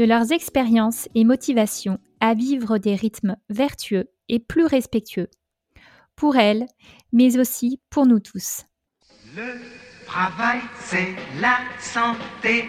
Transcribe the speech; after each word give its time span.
de 0.00 0.06
leurs 0.06 0.32
expériences 0.32 1.10
et 1.14 1.24
motivations 1.24 1.98
à 2.20 2.32
vivre 2.32 2.78
des 2.78 2.94
rythmes 2.94 3.36
vertueux 3.50 4.08
et 4.30 4.38
plus 4.38 4.64
respectueux, 4.64 5.28
pour 6.16 6.36
elles, 6.36 6.64
mais 7.12 7.38
aussi 7.38 7.82
pour 7.90 8.06
nous 8.06 8.18
tous. 8.18 8.64
Le 9.36 9.60
travail, 10.06 10.60
c'est 10.78 11.14
la 11.38 11.58
santé. 11.78 12.64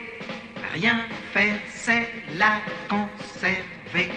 Rien 0.74 1.00
faire, 1.32 1.58
c'est 1.74 2.06
la 2.38 2.60
conserver. 2.90 4.12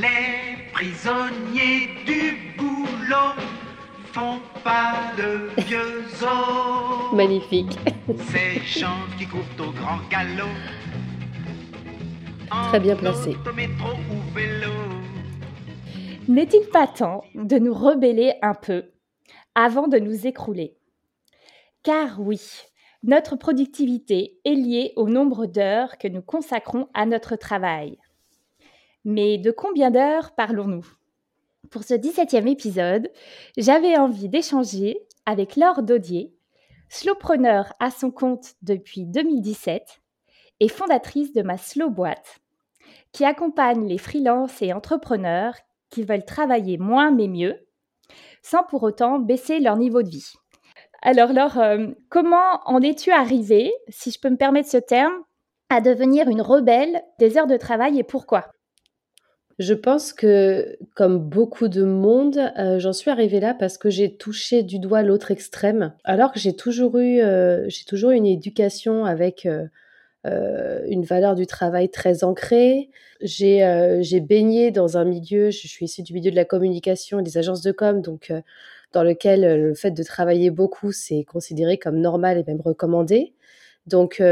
Les 0.00 0.72
prisonniers 0.72 1.90
du 2.06 2.56
boulot 2.56 3.34
font 4.14 4.40
pas 4.64 5.12
de 5.18 5.50
vieux 5.64 6.06
os. 6.22 7.12
Magnifique. 7.12 7.78
Ces 8.30 8.62
gens 8.66 9.04
qui 9.18 9.26
courent 9.26 9.68
au 9.68 9.72
grand 9.72 9.98
galop. 10.10 10.48
Très 12.68 12.80
bien 12.80 12.96
placé. 12.96 13.34
N'est-il 16.28 16.68
pas 16.68 16.86
temps 16.86 17.24
de 17.34 17.58
nous 17.58 17.72
rebeller 17.72 18.34
un 18.42 18.54
peu 18.54 18.90
avant 19.54 19.88
de 19.88 19.98
nous 19.98 20.26
écrouler? 20.26 20.76
Car 21.82 22.20
oui, 22.20 22.40
notre 23.02 23.36
productivité 23.36 24.38
est 24.44 24.54
liée 24.54 24.92
au 24.96 25.08
nombre 25.08 25.46
d'heures 25.46 25.96
que 25.96 26.08
nous 26.08 26.20
consacrons 26.20 26.88
à 26.92 27.06
notre 27.06 27.36
travail. 27.36 27.98
Mais 29.04 29.38
de 29.38 29.50
combien 29.50 29.90
d'heures 29.90 30.32
parlons-nous? 30.34 30.86
Pour 31.70 31.84
ce 31.84 31.94
17e 31.94 32.48
épisode, 32.48 33.10
j'avais 33.56 33.96
envie 33.96 34.28
d'échanger 34.28 34.98
avec 35.24 35.56
Laure 35.56 35.82
Daudier, 35.82 36.34
slowpreneur 36.90 37.72
à 37.80 37.90
son 37.90 38.10
compte 38.10 38.54
depuis 38.60 39.06
2017 39.06 40.00
et 40.60 40.68
fondatrice 40.68 41.32
de 41.32 41.42
ma 41.42 41.56
Slow 41.56 41.90
Boîte, 41.90 42.41
qui 43.12 43.24
accompagne 43.24 43.86
les 43.86 43.98
freelances 43.98 44.62
et 44.62 44.72
entrepreneurs 44.72 45.54
qui 45.90 46.02
veulent 46.02 46.24
travailler 46.24 46.78
moins 46.78 47.10
mais 47.10 47.28
mieux, 47.28 47.66
sans 48.42 48.64
pour 48.64 48.82
autant 48.82 49.18
baisser 49.18 49.60
leur 49.60 49.76
niveau 49.76 50.02
de 50.02 50.08
vie. 50.08 50.32
Alors 51.02 51.32
Laure, 51.32 51.58
euh, 51.58 51.88
comment 52.08 52.60
en 52.64 52.80
es-tu 52.80 53.10
arrivée, 53.10 53.72
si 53.88 54.10
je 54.10 54.20
peux 54.20 54.30
me 54.30 54.36
permettre 54.36 54.68
ce 54.68 54.78
terme, 54.78 55.12
à 55.68 55.80
devenir 55.80 56.28
une 56.28 56.42
rebelle 56.42 57.02
des 57.18 57.36
heures 57.36 57.46
de 57.46 57.56
travail 57.56 57.98
et 57.98 58.04
pourquoi? 58.04 58.50
Je 59.58 59.74
pense 59.74 60.12
que, 60.12 60.76
comme 60.94 61.18
beaucoup 61.18 61.68
de 61.68 61.84
monde, 61.84 62.52
euh, 62.58 62.78
j'en 62.78 62.92
suis 62.92 63.10
arrivée 63.10 63.40
là 63.40 63.54
parce 63.54 63.78
que 63.78 63.90
j'ai 63.90 64.16
touché 64.16 64.62
du 64.62 64.78
doigt 64.78 65.02
l'autre 65.02 65.30
extrême, 65.30 65.94
alors 66.04 66.32
que 66.32 66.40
j'ai 66.40 66.56
toujours 66.56 66.98
eu, 66.98 67.20
euh, 67.20 67.68
j'ai 67.68 67.84
toujours 67.84 68.10
eu 68.10 68.16
une 68.16 68.26
éducation 68.26 69.04
avec 69.04 69.46
euh, 70.24 70.80
une 70.86 71.04
valeur 71.04 71.34
du 71.34 71.46
travail 71.46 71.88
très 71.88 72.22
ancrée. 72.22 72.90
J'ai 73.20 73.64
euh, 73.64 74.02
baigné 74.20 74.70
dans 74.70 74.96
un 74.96 75.04
milieu, 75.04 75.50
je 75.50 75.66
suis 75.66 75.86
issue 75.86 76.02
du 76.02 76.12
milieu 76.12 76.30
de 76.30 76.36
la 76.36 76.44
communication 76.44 77.18
et 77.18 77.22
des 77.22 77.38
agences 77.38 77.62
de 77.62 77.72
com, 77.72 78.02
donc 78.02 78.30
euh, 78.30 78.40
dans 78.92 79.02
lequel 79.02 79.44
euh, 79.44 79.56
le 79.56 79.74
fait 79.74 79.90
de 79.90 80.02
travailler 80.02 80.50
beaucoup, 80.50 80.92
c'est 80.92 81.24
considéré 81.24 81.76
comme 81.76 81.98
normal 81.98 82.38
et 82.38 82.44
même 82.44 82.60
recommandé. 82.60 83.34
Donc 83.86 84.22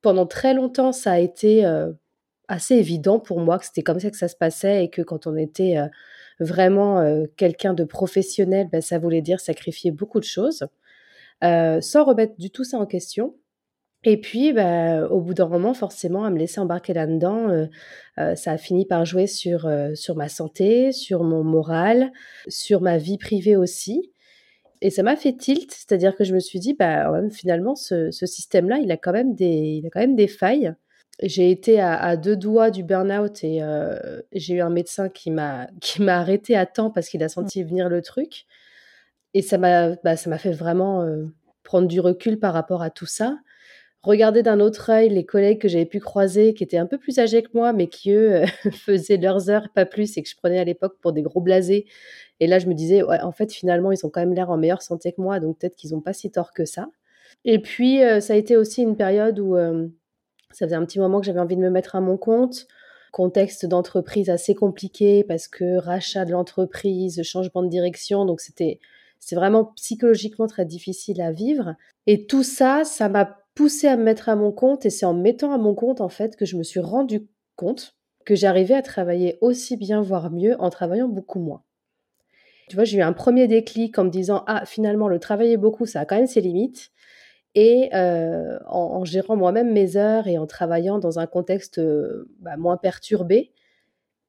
pendant 0.00 0.26
très 0.26 0.54
longtemps, 0.54 0.92
ça 0.92 1.12
a 1.12 1.18
été 1.18 1.62
assez 2.48 2.74
évident 2.74 3.20
pour 3.20 3.38
moi 3.40 3.58
que 3.58 3.66
c'était 3.66 3.82
comme 3.82 4.00
ça 4.00 4.10
que 4.10 4.16
ça 4.16 4.28
se 4.28 4.36
passait 4.36 4.84
et 4.84 4.88
que 4.88 5.02
quand 5.02 5.26
on 5.26 5.36
était 5.36 5.76
vraiment 6.40 7.04
quelqu'un 7.36 7.74
de 7.74 7.84
professionnel, 7.84 8.68
ben, 8.72 8.80
ça 8.80 8.98
voulait 8.98 9.20
dire 9.20 9.40
sacrifier 9.40 9.90
beaucoup 9.90 10.20
de 10.20 10.24
choses, 10.24 10.66
sans 11.42 12.04
remettre 12.04 12.32
du 12.38 12.50
tout 12.50 12.64
ça 12.64 12.78
en 12.78 12.86
question. 12.86 13.34
Et 14.06 14.18
puis, 14.20 14.52
bah, 14.52 15.08
au 15.08 15.20
bout 15.20 15.32
d'un 15.32 15.48
moment, 15.48 15.72
forcément, 15.72 16.24
à 16.24 16.30
me 16.30 16.38
laisser 16.38 16.60
embarquer 16.60 16.92
là-dedans, 16.92 17.48
euh, 17.48 17.66
euh, 18.18 18.34
ça 18.34 18.52
a 18.52 18.58
fini 18.58 18.84
par 18.84 19.06
jouer 19.06 19.26
sur, 19.26 19.66
euh, 19.66 19.94
sur 19.94 20.14
ma 20.14 20.28
santé, 20.28 20.92
sur 20.92 21.24
mon 21.24 21.42
moral, 21.42 22.12
sur 22.46 22.82
ma 22.82 22.98
vie 22.98 23.16
privée 23.16 23.56
aussi. 23.56 24.12
Et 24.82 24.90
ça 24.90 25.02
m'a 25.02 25.16
fait 25.16 25.32
tilt, 25.34 25.70
c'est-à-dire 25.72 26.14
que 26.16 26.24
je 26.24 26.34
me 26.34 26.40
suis 26.40 26.58
dit, 26.60 26.74
bah, 26.74 27.10
finalement, 27.30 27.74
ce, 27.74 28.10
ce 28.10 28.26
système-là, 28.26 28.78
il 28.82 28.92
a 28.92 28.98
quand 28.98 29.12
même 29.12 29.34
des, 29.34 29.80
il 29.80 29.86
a 29.86 29.90
quand 29.90 30.00
même 30.00 30.16
des 30.16 30.28
failles. 30.28 30.74
J'ai 31.22 31.50
été 31.50 31.80
à, 31.80 31.96
à 31.96 32.16
deux 32.16 32.36
doigts 32.36 32.70
du 32.70 32.82
burn-out 32.82 33.42
et 33.44 33.62
euh, 33.62 34.20
j'ai 34.32 34.54
eu 34.54 34.60
un 34.60 34.70
médecin 34.70 35.08
qui 35.08 35.30
m'a 35.30 35.68
arrêté 36.08 36.56
à 36.56 36.66
temps 36.66 36.90
parce 36.90 37.08
qu'il 37.08 37.22
a 37.22 37.28
senti 37.30 37.62
venir 37.62 37.88
le 37.88 38.02
truc. 38.02 38.46
Et 39.32 39.42
ça 39.42 39.58
m'a 39.58 39.96
bah, 40.04 40.16
ça 40.16 40.36
fait 40.38 40.52
vraiment 40.52 41.06
prendre 41.62 41.88
du 41.88 42.00
recul 42.00 42.38
par 42.38 42.52
rapport 42.52 42.82
à 42.82 42.90
tout 42.90 43.06
ça 43.06 43.36
regarder 44.06 44.42
d'un 44.42 44.60
autre 44.60 44.90
œil 44.90 45.08
les 45.08 45.24
collègues 45.24 45.60
que 45.60 45.68
j'avais 45.68 45.86
pu 45.86 46.00
croiser, 46.00 46.54
qui 46.54 46.62
étaient 46.62 46.76
un 46.76 46.86
peu 46.86 46.98
plus 46.98 47.18
âgés 47.18 47.42
que 47.42 47.50
moi, 47.54 47.72
mais 47.72 47.88
qui, 47.88 48.12
eux, 48.12 48.42
faisaient 48.72 49.16
leurs 49.16 49.50
heures, 49.50 49.68
pas 49.74 49.86
plus, 49.86 50.16
et 50.16 50.22
que 50.22 50.28
je 50.28 50.36
prenais 50.36 50.58
à 50.58 50.64
l'époque 50.64 50.96
pour 51.00 51.12
des 51.12 51.22
gros 51.22 51.40
blasés. 51.40 51.86
Et 52.40 52.46
là, 52.46 52.58
je 52.58 52.66
me 52.66 52.74
disais, 52.74 53.02
ouais, 53.02 53.20
en 53.20 53.32
fait, 53.32 53.52
finalement, 53.52 53.92
ils 53.92 54.04
ont 54.04 54.10
quand 54.10 54.20
même 54.20 54.34
l'air 54.34 54.50
en 54.50 54.58
meilleure 54.58 54.82
santé 54.82 55.12
que 55.12 55.20
moi, 55.20 55.40
donc 55.40 55.58
peut-être 55.58 55.76
qu'ils 55.76 55.92
n'ont 55.92 56.00
pas 56.00 56.12
si 56.12 56.30
tort 56.30 56.52
que 56.52 56.64
ça. 56.64 56.88
Et 57.44 57.58
puis, 57.58 58.02
euh, 58.02 58.20
ça 58.20 58.34
a 58.34 58.36
été 58.36 58.56
aussi 58.56 58.82
une 58.82 58.96
période 58.96 59.38
où 59.38 59.56
euh, 59.56 59.88
ça 60.50 60.66
faisait 60.66 60.76
un 60.76 60.84
petit 60.84 60.98
moment 60.98 61.20
que 61.20 61.26
j'avais 61.26 61.40
envie 61.40 61.56
de 61.56 61.60
me 61.60 61.70
mettre 61.70 61.94
à 61.96 62.00
mon 62.00 62.16
compte. 62.16 62.66
Contexte 63.12 63.66
d'entreprise 63.66 64.28
assez 64.28 64.54
compliqué 64.54 65.24
parce 65.24 65.46
que 65.46 65.76
rachat 65.78 66.24
de 66.24 66.32
l'entreprise, 66.32 67.22
changement 67.22 67.62
de 67.62 67.68
direction, 67.68 68.24
donc 68.24 68.40
c'était 68.40 68.80
vraiment 69.32 69.66
psychologiquement 69.76 70.46
très 70.46 70.64
difficile 70.64 71.20
à 71.20 71.32
vivre. 71.32 71.74
Et 72.06 72.26
tout 72.26 72.42
ça, 72.42 72.84
ça 72.84 73.08
m'a 73.08 73.38
poussé 73.54 73.86
à 73.86 73.96
me 73.96 74.02
mettre 74.04 74.28
à 74.28 74.36
mon 74.36 74.52
compte 74.52 74.86
et 74.86 74.90
c'est 74.90 75.06
en 75.06 75.14
me 75.14 75.22
mettant 75.22 75.52
à 75.52 75.58
mon 75.58 75.74
compte 75.74 76.00
en 76.00 76.08
fait 76.08 76.36
que 76.36 76.44
je 76.44 76.56
me 76.56 76.62
suis 76.62 76.80
rendu 76.80 77.28
compte 77.56 77.96
que 78.24 78.34
j'arrivais 78.34 78.74
à 78.74 78.82
travailler 78.82 79.38
aussi 79.40 79.76
bien, 79.76 80.00
voire 80.00 80.30
mieux, 80.30 80.60
en 80.60 80.70
travaillant 80.70 81.08
beaucoup 81.08 81.40
moins. 81.40 81.62
Tu 82.68 82.76
vois, 82.76 82.84
j'ai 82.84 82.98
eu 82.98 83.02
un 83.02 83.12
premier 83.12 83.46
déclic 83.46 83.98
en 83.98 84.04
me 84.04 84.10
disant 84.10 84.42
ah 84.46 84.64
finalement 84.64 85.08
le 85.08 85.18
travailler 85.18 85.56
beaucoup, 85.56 85.86
ça 85.86 86.00
a 86.00 86.04
quand 86.06 86.16
même 86.16 86.26
ses 86.26 86.40
limites. 86.40 86.90
Et 87.54 87.90
euh, 87.94 88.58
en, 88.66 89.04
gérant 89.04 89.36
moi-même 89.36 89.72
mes 89.72 89.96
heures 89.96 90.26
et 90.26 90.38
en 90.38 90.46
travaillant 90.46 90.98
dans 90.98 91.20
un 91.20 91.26
contexte 91.26 91.78
euh, 91.78 92.28
bah, 92.40 92.56
moins 92.56 92.76
perturbé, 92.76 93.52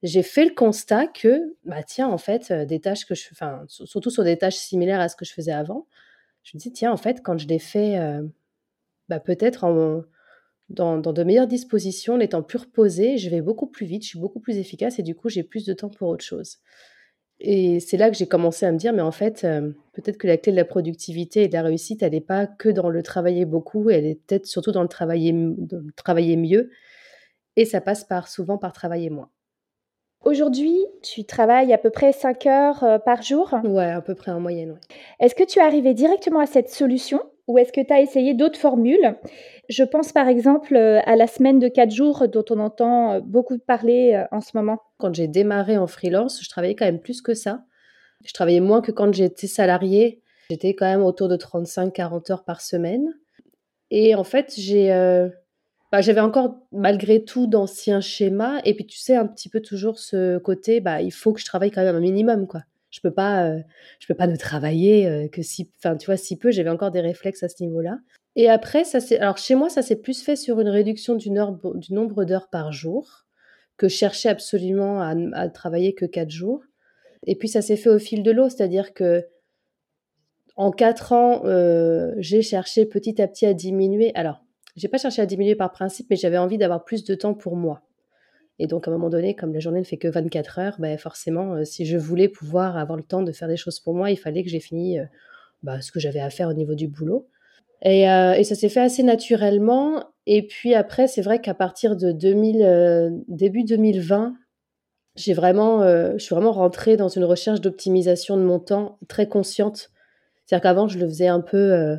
j'ai 0.02 0.22
fait 0.22 0.44
le 0.44 0.54
constat 0.54 1.08
que 1.08 1.56
bah 1.64 1.82
tiens 1.82 2.08
en 2.08 2.18
fait 2.18 2.50
euh, 2.52 2.64
des 2.66 2.80
tâches 2.80 3.06
que 3.06 3.14
je, 3.16 3.28
enfin 3.32 3.64
sur- 3.68 3.88
surtout 3.88 4.10
sur 4.10 4.24
des 4.24 4.38
tâches 4.38 4.56
similaires 4.56 5.00
à 5.00 5.08
ce 5.08 5.16
que 5.16 5.24
je 5.24 5.32
faisais 5.32 5.52
avant, 5.52 5.86
je 6.44 6.56
me 6.56 6.60
dis 6.60 6.72
tiens 6.72 6.92
en 6.92 6.96
fait 6.96 7.22
quand 7.22 7.38
je 7.38 7.48
les 7.48 7.58
fais 7.58 7.98
bah, 9.08 9.20
peut-être 9.20 9.64
en, 9.64 10.02
dans, 10.70 10.98
dans 10.98 11.12
de 11.12 11.24
meilleures 11.24 11.46
dispositions, 11.48 12.14
en 12.14 12.20
étant 12.20 12.42
plus 12.42 12.58
reposée, 12.58 13.18
je 13.18 13.30
vais 13.30 13.40
beaucoup 13.42 13.66
plus 13.68 13.86
vite, 13.86 14.02
je 14.04 14.08
suis 14.10 14.20
beaucoup 14.20 14.40
plus 14.40 14.58
efficace 14.58 14.98
et 14.98 15.02
du 15.02 15.14
coup, 15.14 15.28
j'ai 15.28 15.44
plus 15.44 15.64
de 15.66 15.74
temps 15.74 15.90
pour 15.90 16.08
autre 16.08 16.24
chose. 16.24 16.58
Et 17.40 17.80
c'est 17.80 17.98
là 17.98 18.10
que 18.10 18.16
j'ai 18.16 18.26
commencé 18.26 18.64
à 18.66 18.72
me 18.72 18.78
dire, 18.78 18.94
mais 18.94 19.02
en 19.02 19.12
fait, 19.12 19.44
euh, 19.44 19.70
peut-être 19.92 20.16
que 20.16 20.26
la 20.26 20.38
clé 20.38 20.52
de 20.52 20.56
la 20.56 20.64
productivité 20.64 21.42
et 21.44 21.48
de 21.48 21.52
la 21.52 21.62
réussite, 21.62 22.02
elle 22.02 22.12
n'est 22.12 22.20
pas 22.22 22.46
que 22.46 22.70
dans 22.70 22.88
le 22.88 23.02
travailler 23.02 23.44
beaucoup, 23.44 23.90
elle 23.90 24.06
est 24.06 24.14
peut-être 24.26 24.46
surtout 24.46 24.72
dans 24.72 24.82
le 24.82 24.88
travailler, 24.88 25.30
m- 25.30 25.54
dans 25.58 25.78
le 25.78 25.92
travailler 25.92 26.36
mieux. 26.36 26.70
Et 27.56 27.64
ça 27.66 27.80
passe 27.82 28.04
par 28.04 28.28
souvent 28.28 28.58
par 28.58 28.72
travailler 28.72 29.10
moins. 29.10 29.30
Aujourd'hui, 30.24 30.76
tu 31.02 31.24
travailles 31.24 31.72
à 31.72 31.78
peu 31.78 31.90
près 31.90 32.12
5 32.12 32.46
heures 32.46 32.82
euh, 32.84 32.98
par 32.98 33.22
jour? 33.22 33.54
Ouais, 33.64 33.84
à 33.90 34.00
peu 34.00 34.14
près 34.14 34.32
en 34.32 34.40
moyenne. 34.40 34.72
Ouais. 34.72 34.78
Est-ce 35.20 35.34
que 35.34 35.44
tu 35.44 35.58
es 35.58 35.62
arrivé 35.62 35.94
directement 35.94 36.40
à 36.40 36.46
cette 36.46 36.68
solution? 36.70 37.20
Ou 37.46 37.58
est-ce 37.58 37.72
que 37.72 37.80
tu 37.80 37.92
as 37.92 38.00
essayé 38.00 38.34
d'autres 38.34 38.58
formules? 38.58 39.16
Je 39.68 39.84
pense 39.84 40.12
par 40.12 40.28
exemple 40.28 40.74
euh, 40.76 41.00
à 41.04 41.16
la 41.16 41.26
semaine 41.26 41.58
de 41.58 41.68
4 41.68 41.90
jours 41.90 42.28
dont 42.28 42.44
on 42.50 42.58
entend 42.58 43.12
euh, 43.12 43.20
beaucoup 43.20 43.58
parler 43.58 44.14
euh, 44.14 44.24
en 44.30 44.40
ce 44.40 44.50
moment. 44.54 44.80
Quand 44.98 45.14
j'ai 45.14 45.28
démarré 45.28 45.76
en 45.76 45.86
freelance, 45.86 46.42
je 46.42 46.48
travaillais 46.48 46.74
quand 46.74 46.84
même 46.84 47.00
plus 47.00 47.20
que 47.20 47.34
ça. 47.34 47.64
Je 48.24 48.32
travaillais 48.32 48.60
moins 48.60 48.80
que 48.80 48.92
quand 48.92 49.12
j'étais 49.12 49.46
salariée. 49.46 50.22
J'étais 50.50 50.74
quand 50.74 50.86
même 50.86 51.02
autour 51.02 51.28
de 51.28 51.36
35-40 51.36 52.32
heures 52.32 52.44
par 52.44 52.60
semaine. 52.60 53.14
Et 53.90 54.14
en 54.14 54.24
fait, 54.24 54.54
j'ai, 54.56 54.88
bah, 55.92 56.00
j'avais 56.00 56.20
encore 56.20 56.56
malgré 56.72 57.24
tout 57.24 57.46
d'anciens 57.46 58.00
schémas. 58.00 58.60
Et 58.64 58.74
puis, 58.74 58.86
tu 58.86 58.98
sais, 58.98 59.16
un 59.16 59.26
petit 59.26 59.48
peu 59.48 59.60
toujours 59.60 59.98
ce 59.98 60.38
côté, 60.38 60.80
bah, 60.80 61.02
il 61.02 61.12
faut 61.12 61.32
que 61.32 61.40
je 61.40 61.44
travaille 61.44 61.72
quand 61.72 61.82
même 61.82 61.96
un 61.96 62.00
minimum, 62.00 62.46
quoi. 62.46 62.62
Je 62.96 63.02
peux 63.02 63.10
pas, 63.10 63.44
euh, 63.44 63.60
je 64.00 64.06
peux 64.06 64.14
pas 64.14 64.26
ne 64.26 64.36
travailler 64.36 65.06
euh, 65.06 65.28
que 65.28 65.42
si, 65.42 65.70
enfin, 65.78 65.96
tu 65.96 66.06
vois, 66.06 66.16
si 66.16 66.38
peu. 66.38 66.50
J'avais 66.50 66.70
encore 66.70 66.90
des 66.90 67.02
réflexes 67.02 67.42
à 67.42 67.48
ce 67.48 67.62
niveau-là. 67.62 67.98
Et 68.36 68.48
après, 68.48 68.84
ça 68.84 69.00
c'est, 69.00 69.18
alors 69.18 69.36
chez 69.36 69.54
moi, 69.54 69.68
ça 69.68 69.82
s'est 69.82 69.96
plus 69.96 70.22
fait 70.22 70.36
sur 70.36 70.60
une 70.60 70.68
réduction 70.68 71.14
du, 71.14 71.30
nombre 71.30 72.24
d'heures 72.24 72.48
par 72.48 72.72
jour. 72.72 73.26
que 73.76 73.88
je 73.88 73.94
cherchais 73.94 74.30
absolument 74.30 75.02
à, 75.02 75.14
à 75.34 75.48
travailler 75.50 75.94
que 75.94 76.06
quatre 76.06 76.30
jours. 76.30 76.62
Et 77.26 77.36
puis 77.36 77.48
ça 77.48 77.60
s'est 77.60 77.76
fait 77.76 77.90
au 77.90 77.98
fil 77.98 78.22
de 78.22 78.30
l'eau, 78.30 78.48
c'est-à-dire 78.48 78.94
que 78.94 79.26
en 80.56 80.70
quatre 80.70 81.12
ans, 81.12 81.42
euh, 81.44 82.14
j'ai 82.16 82.40
cherché 82.40 82.86
petit 82.86 83.20
à 83.20 83.28
petit 83.28 83.44
à 83.44 83.52
diminuer. 83.52 84.12
Alors, 84.14 84.42
j'ai 84.74 84.88
pas 84.88 84.96
cherché 84.96 85.20
à 85.20 85.26
diminuer 85.26 85.54
par 85.54 85.70
principe, 85.70 86.06
mais 86.08 86.16
j'avais 86.16 86.38
envie 86.38 86.56
d'avoir 86.56 86.84
plus 86.84 87.04
de 87.04 87.14
temps 87.14 87.34
pour 87.34 87.56
moi. 87.56 87.82
Et 88.58 88.66
donc, 88.66 88.88
à 88.88 88.90
un 88.90 88.94
moment 88.94 89.10
donné, 89.10 89.34
comme 89.34 89.52
la 89.52 89.60
journée 89.60 89.80
ne 89.80 89.84
fait 89.84 89.98
que 89.98 90.08
24 90.08 90.58
heures, 90.58 90.76
ben 90.78 90.96
forcément, 90.96 91.54
euh, 91.54 91.64
si 91.64 91.84
je 91.84 91.98
voulais 91.98 92.28
pouvoir 92.28 92.76
avoir 92.78 92.96
le 92.96 93.02
temps 93.02 93.22
de 93.22 93.32
faire 93.32 93.48
des 93.48 93.56
choses 93.56 93.80
pour 93.80 93.94
moi, 93.94 94.10
il 94.10 94.16
fallait 94.16 94.42
que 94.42 94.48
j'ai 94.48 94.60
fini 94.60 94.98
euh, 94.98 95.04
bah, 95.62 95.80
ce 95.80 95.92
que 95.92 96.00
j'avais 96.00 96.20
à 96.20 96.30
faire 96.30 96.48
au 96.48 96.54
niveau 96.54 96.74
du 96.74 96.88
boulot. 96.88 97.28
Et, 97.82 98.08
euh, 98.08 98.32
et 98.32 98.44
ça 98.44 98.54
s'est 98.54 98.70
fait 98.70 98.80
assez 98.80 99.02
naturellement. 99.02 100.04
Et 100.26 100.46
puis 100.46 100.74
après, 100.74 101.06
c'est 101.06 101.20
vrai 101.20 101.40
qu'à 101.40 101.54
partir 101.54 101.96
de 101.96 102.12
2000, 102.12 103.24
début 103.28 103.64
2020, 103.64 104.34
j'ai 105.14 105.34
vraiment, 105.34 105.82
je 105.82 106.18
suis 106.18 106.34
vraiment 106.34 106.52
rentrée 106.52 106.96
dans 106.96 107.08
une 107.08 107.24
recherche 107.24 107.60
d'optimisation 107.60 108.36
de 108.36 108.42
mon 108.42 108.58
temps 108.58 108.98
très 109.08 109.28
consciente. 109.28 109.90
C'est-à-dire 110.44 110.62
qu'avant, 110.62 110.88
je 110.88 110.98
le 110.98 111.06
faisais 111.06 111.28
un 111.28 111.40
peu 111.40 111.96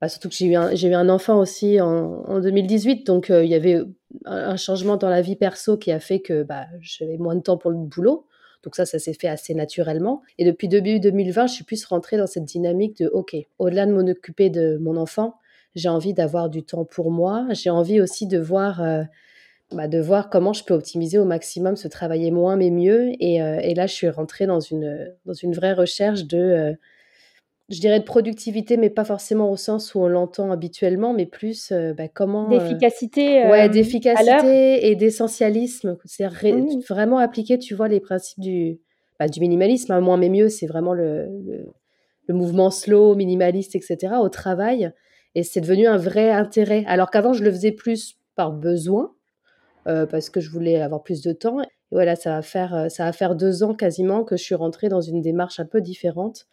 bah, 0.00 0.08
surtout 0.08 0.28
que 0.28 0.34
j'ai 0.34 0.46
eu, 0.46 0.54
un, 0.54 0.74
eu 0.74 0.94
un 0.94 1.08
enfant 1.08 1.38
aussi 1.38 1.80
en, 1.80 2.22
en 2.26 2.40
2018, 2.40 3.04
donc 3.04 3.30
euh, 3.30 3.44
il 3.44 3.50
y 3.50 3.54
avait 3.54 3.82
un, 4.24 4.56
changement 4.56 4.96
dans 4.96 5.08
la 5.08 5.22
vie 5.22 5.36
perso 5.36 5.76
qui 5.76 5.90
a 5.90 5.98
fait 5.98 6.20
que 6.20 6.44
bah, 6.44 6.66
j'avais 6.80 7.16
moins 7.16 7.34
de 7.34 7.40
temps 7.40 7.56
pour 7.56 7.70
le 7.70 7.76
boulot. 7.76 8.26
Donc 8.62 8.74
ça, 8.74 8.86
ça 8.86 8.98
s'est 8.98 9.14
fait 9.14 9.28
assez 9.28 9.54
naturellement. 9.54 10.22
Et 10.36 10.44
depuis 10.44 10.68
début 10.68 11.00
2020, 11.00 11.46
je 11.46 11.54
suis 11.54 11.64
plus 11.64 11.84
rentrée 11.84 12.16
dans 12.16 12.26
cette 12.26 12.44
dynamique 12.44 12.98
de, 12.98 13.08
OK, 13.08 13.36
au-delà 13.58 13.86
de 13.86 13.92
m'en 13.92 14.06
occuper 14.08 14.50
de 14.50 14.78
mon 14.80 14.96
enfant, 14.96 15.34
j'ai 15.74 15.88
envie 15.88 16.12
d'avoir 16.12 16.48
du 16.48 16.64
temps 16.64 16.84
pour 16.84 17.10
moi. 17.10 17.46
J'ai 17.50 17.70
envie 17.70 18.00
aussi 18.00 18.26
de 18.26 18.38
voir, 18.38 18.82
euh, 18.82 19.02
bah, 19.72 19.86
de 19.86 20.00
voir 20.00 20.28
comment 20.28 20.52
je 20.52 20.64
peux 20.64 20.74
optimiser 20.74 21.18
au 21.18 21.24
maximum, 21.24 21.76
se 21.76 21.86
travailler 21.86 22.30
moins 22.30 22.56
mais 22.56 22.70
mieux. 22.70 23.12
Et, 23.20 23.42
euh, 23.42 23.60
et 23.62 23.74
là, 23.74 23.86
je 23.86 23.94
suis 23.94 24.08
rentrée 24.08 24.46
dans 24.46 24.60
une, 24.60 25.14
dans 25.24 25.34
une 25.34 25.54
vraie 25.54 25.72
recherche 25.72 26.24
de 26.24 26.76
je 27.68 27.80
dirais 27.80 28.00
de 28.00 28.04
productivité, 28.04 28.78
mais 28.78 28.88
pas 28.88 29.04
forcément 29.04 29.50
au 29.50 29.56
sens 29.56 29.94
où 29.94 30.00
on 30.00 30.08
l'entend 30.08 30.50
habituellement, 30.50 31.12
mais 31.12 31.26
plus 31.26 31.70
euh, 31.70 31.92
bah, 31.92 32.08
comment. 32.08 32.50
Euh, 32.50 32.58
d'efficacité. 32.58 33.44
ouais, 33.44 33.66
euh, 33.66 33.68
d'efficacité 33.68 34.88
et 34.88 34.96
d'essentialisme. 34.96 35.98
C'est 36.06 36.26
mmh. 36.26 36.80
vraiment 36.88 37.18
appliquer, 37.18 37.58
tu 37.58 37.74
vois, 37.74 37.88
les 37.88 38.00
principes 38.00 38.40
du, 38.40 38.80
bah, 39.18 39.28
du 39.28 39.40
minimalisme. 39.40 39.92
Hein, 39.92 40.00
moins 40.00 40.16
mais 40.16 40.30
mieux, 40.30 40.48
c'est 40.48 40.66
vraiment 40.66 40.94
le, 40.94 41.26
le, 42.26 42.34
mouvement 42.34 42.70
slow, 42.70 43.14
minimaliste, 43.14 43.74
etc. 43.74 44.14
au 44.20 44.30
travail. 44.30 44.90
Et 45.34 45.42
c'est 45.42 45.60
devenu 45.60 45.86
un 45.86 45.98
vrai 45.98 46.30
intérêt. 46.30 46.84
Alors 46.86 47.10
qu'avant, 47.10 47.34
je 47.34 47.44
le 47.44 47.50
faisais 47.50 47.72
plus 47.72 48.16
par 48.34 48.52
besoin, 48.52 49.12
parce 49.84 50.28
que 50.28 50.40
je 50.40 50.50
voulais 50.50 50.80
avoir 50.80 51.02
plus 51.02 51.22
de 51.22 51.32
temps. 51.32 51.60
Et 51.62 51.66
voilà, 51.90 52.16
ça 52.16 52.32
va, 52.32 52.42
faire, 52.42 52.90
ça 52.90 53.04
va 53.04 53.12
faire 53.12 53.34
deux 53.34 53.62
ans 53.62 53.74
quasiment 53.74 54.24
que 54.24 54.36
je 54.36 54.42
suis 54.42 54.54
rentrée 54.54 54.88
dans 54.88 55.00
une 55.00 55.22
démarche 55.22 55.58
un 55.60 55.64
peu 55.64 55.80
différente 55.80 56.46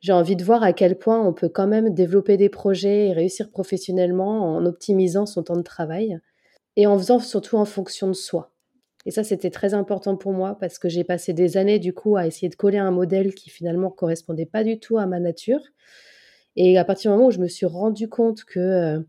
j'ai 0.00 0.12
envie 0.12 0.36
de 0.36 0.44
voir 0.44 0.62
à 0.62 0.72
quel 0.72 0.98
point 0.98 1.20
on 1.20 1.32
peut 1.32 1.48
quand 1.48 1.66
même 1.66 1.92
développer 1.92 2.36
des 2.36 2.48
projets 2.48 3.08
et 3.08 3.12
réussir 3.12 3.50
professionnellement 3.50 4.56
en 4.56 4.64
optimisant 4.64 5.26
son 5.26 5.42
temps 5.42 5.56
de 5.56 5.62
travail 5.62 6.18
et 6.76 6.86
en 6.86 6.96
faisant 6.96 7.18
surtout 7.18 7.56
en 7.56 7.64
fonction 7.64 8.06
de 8.06 8.12
soi. 8.12 8.52
Et 9.06 9.10
ça, 9.10 9.24
c'était 9.24 9.50
très 9.50 9.74
important 9.74 10.16
pour 10.16 10.32
moi 10.32 10.56
parce 10.60 10.78
que 10.78 10.88
j'ai 10.88 11.04
passé 11.04 11.32
des 11.32 11.56
années 11.56 11.78
du 11.78 11.92
coup 11.92 12.16
à 12.16 12.26
essayer 12.26 12.48
de 12.48 12.54
coller 12.54 12.78
un 12.78 12.90
modèle 12.90 13.34
qui 13.34 13.50
finalement 13.50 13.90
correspondait 13.90 14.46
pas 14.46 14.64
du 14.64 14.78
tout 14.78 14.98
à 14.98 15.06
ma 15.06 15.18
nature. 15.18 15.60
Et 16.56 16.78
à 16.78 16.84
partir 16.84 17.10
du 17.10 17.16
moment 17.16 17.28
où 17.28 17.32
je 17.32 17.38
me 17.38 17.48
suis 17.48 17.66
rendu 17.66 18.08
compte 18.08 18.44
que 18.44 18.60
euh, 18.60 19.00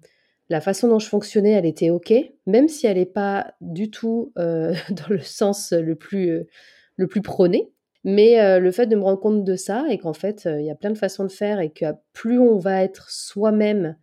la 0.50 0.62
façon 0.62 0.88
dont 0.88 1.00
je 1.00 1.08
fonctionnais, 1.08 1.52
elle 1.52 1.66
était 1.66 1.90
OK, 1.90 2.14
même 2.48 2.68
si 2.68 2.88
elle 2.88 2.98
n'est 2.98 3.06
pas 3.06 3.54
du 3.62 3.92
tout 3.92 4.32
euh, 4.38 4.74
dans 4.92 5.10
le 5.10 5.20
sens 5.20 5.72
le 5.72 5.96
plus, 5.96 6.30
euh, 6.30 6.48
le 6.96 7.08
plus 7.08 7.22
prôné, 7.22 7.72
mais 8.04 8.40
euh, 8.40 8.60
le 8.60 8.72
fait 8.72 8.88
de 8.88 8.96
me 8.96 9.04
rendre 9.04 9.20
compte 9.20 9.44
de 9.44 9.56
ça 9.56 9.86
et 9.90 9.98
qu'en 9.98 10.14
fait, 10.14 10.46
euh, 10.46 10.60
il 10.60 10.66
y 10.66 10.72
a 10.72 10.76
plein 10.76 10.92
de 10.92 10.98
façons 10.98 11.24
de 11.24 11.32
faire 11.32 11.60
et 11.60 11.70
que 11.70 11.86
plus 12.14 12.40
on 12.40 12.58
va 12.58 12.84
être 12.84 13.10
soi-même 13.10 13.98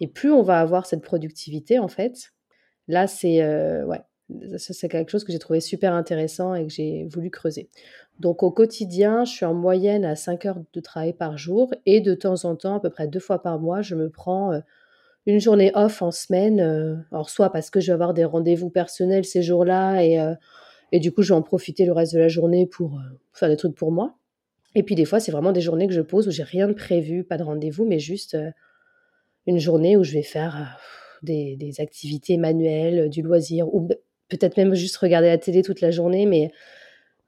et 0.00 0.06
plus 0.06 0.30
on 0.30 0.42
va 0.42 0.60
avoir 0.60 0.86
cette 0.86 1.02
productivité, 1.02 1.78
en 1.78 1.88
fait, 1.88 2.32
là, 2.88 3.06
c'est 3.06 3.42
euh, 3.42 3.86
quelque 4.90 5.10
chose 5.10 5.24
que 5.24 5.32
j'ai 5.32 5.38
trouvé 5.38 5.60
super 5.60 5.94
intéressant 5.94 6.54
et 6.54 6.64
que 6.66 6.72
j'ai 6.72 7.06
voulu 7.06 7.30
creuser. 7.30 7.68
Donc 8.20 8.42
au 8.44 8.52
quotidien, 8.52 9.24
je 9.24 9.32
suis 9.32 9.44
en 9.44 9.54
moyenne 9.54 10.04
à 10.04 10.14
5 10.14 10.46
heures 10.46 10.62
de 10.72 10.80
travail 10.80 11.12
par 11.12 11.36
jour 11.36 11.74
et 11.86 12.00
de 12.00 12.14
temps 12.14 12.44
en 12.44 12.54
temps, 12.54 12.76
à 12.76 12.80
peu 12.80 12.90
près 12.90 13.08
deux 13.08 13.20
fois 13.20 13.42
par 13.42 13.58
mois, 13.58 13.82
je 13.82 13.96
me 13.96 14.08
prends 14.08 14.52
une 15.26 15.40
journée 15.40 15.72
off 15.74 16.00
en 16.00 16.12
semaine. 16.12 16.60
alors 17.10 17.28
soit 17.28 17.50
parce 17.50 17.70
que 17.70 17.80
je 17.80 17.88
vais 17.88 17.94
avoir 17.94 18.14
des 18.14 18.24
rendez-vous 18.24 18.70
personnels 18.70 19.24
ces 19.24 19.42
jours-là 19.42 20.04
et 20.04 20.16
et 20.94 21.00
du 21.00 21.10
coup, 21.10 21.22
je 21.22 21.30
vais 21.30 21.34
en 21.34 21.42
profiter 21.42 21.86
le 21.86 21.92
reste 21.92 22.14
de 22.14 22.20
la 22.20 22.28
journée 22.28 22.66
pour 22.66 22.94
euh, 22.94 23.18
faire 23.32 23.48
des 23.48 23.56
trucs 23.56 23.74
pour 23.74 23.90
moi. 23.90 24.16
Et 24.76 24.84
puis 24.84 24.94
des 24.94 25.04
fois, 25.04 25.18
c'est 25.18 25.32
vraiment 25.32 25.50
des 25.50 25.60
journées 25.60 25.88
que 25.88 25.92
je 25.92 26.00
pose 26.00 26.28
où 26.28 26.30
j'ai 26.30 26.44
rien 26.44 26.68
de 26.68 26.72
prévu, 26.72 27.24
pas 27.24 27.36
de 27.36 27.42
rendez-vous, 27.42 27.84
mais 27.84 27.98
juste 27.98 28.36
euh, 28.36 28.52
une 29.48 29.58
journée 29.58 29.96
où 29.96 30.04
je 30.04 30.12
vais 30.12 30.22
faire 30.22 30.56
euh, 30.56 30.64
des, 31.24 31.56
des, 31.56 31.80
activités 31.80 32.36
manuelles, 32.36 33.10
du 33.10 33.22
loisir, 33.22 33.74
ou 33.74 33.88
peut-être 34.28 34.56
même 34.56 34.74
juste 34.74 34.96
regarder 34.98 35.26
la 35.26 35.38
télé 35.38 35.62
toute 35.62 35.80
la 35.80 35.90
journée, 35.90 36.26
mais 36.26 36.52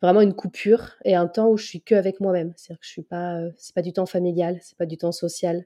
vraiment 0.01 0.21
une 0.21 0.35
coupure 0.35 0.93
et 1.05 1.17
un 1.17 1.27
temps 1.27 1.49
où 1.49 1.57
je 1.57 1.67
suis 1.67 1.83
que 1.83 1.97
avec 1.97 2.21
moi-même. 2.21 2.53
C'est-à-dire 2.55 2.79
que 2.79 2.87
je 2.87 2.93
suis 2.93 3.03
pas, 3.03 3.41
c'est 3.57 3.75
pas 3.75 3.83
du 3.83 3.93
temps 3.93 4.07
familial, 4.07 4.61
c'est 4.63 4.79
pas 4.79 4.87
du 4.87 4.97
temps 4.97 5.11
social, 5.11 5.65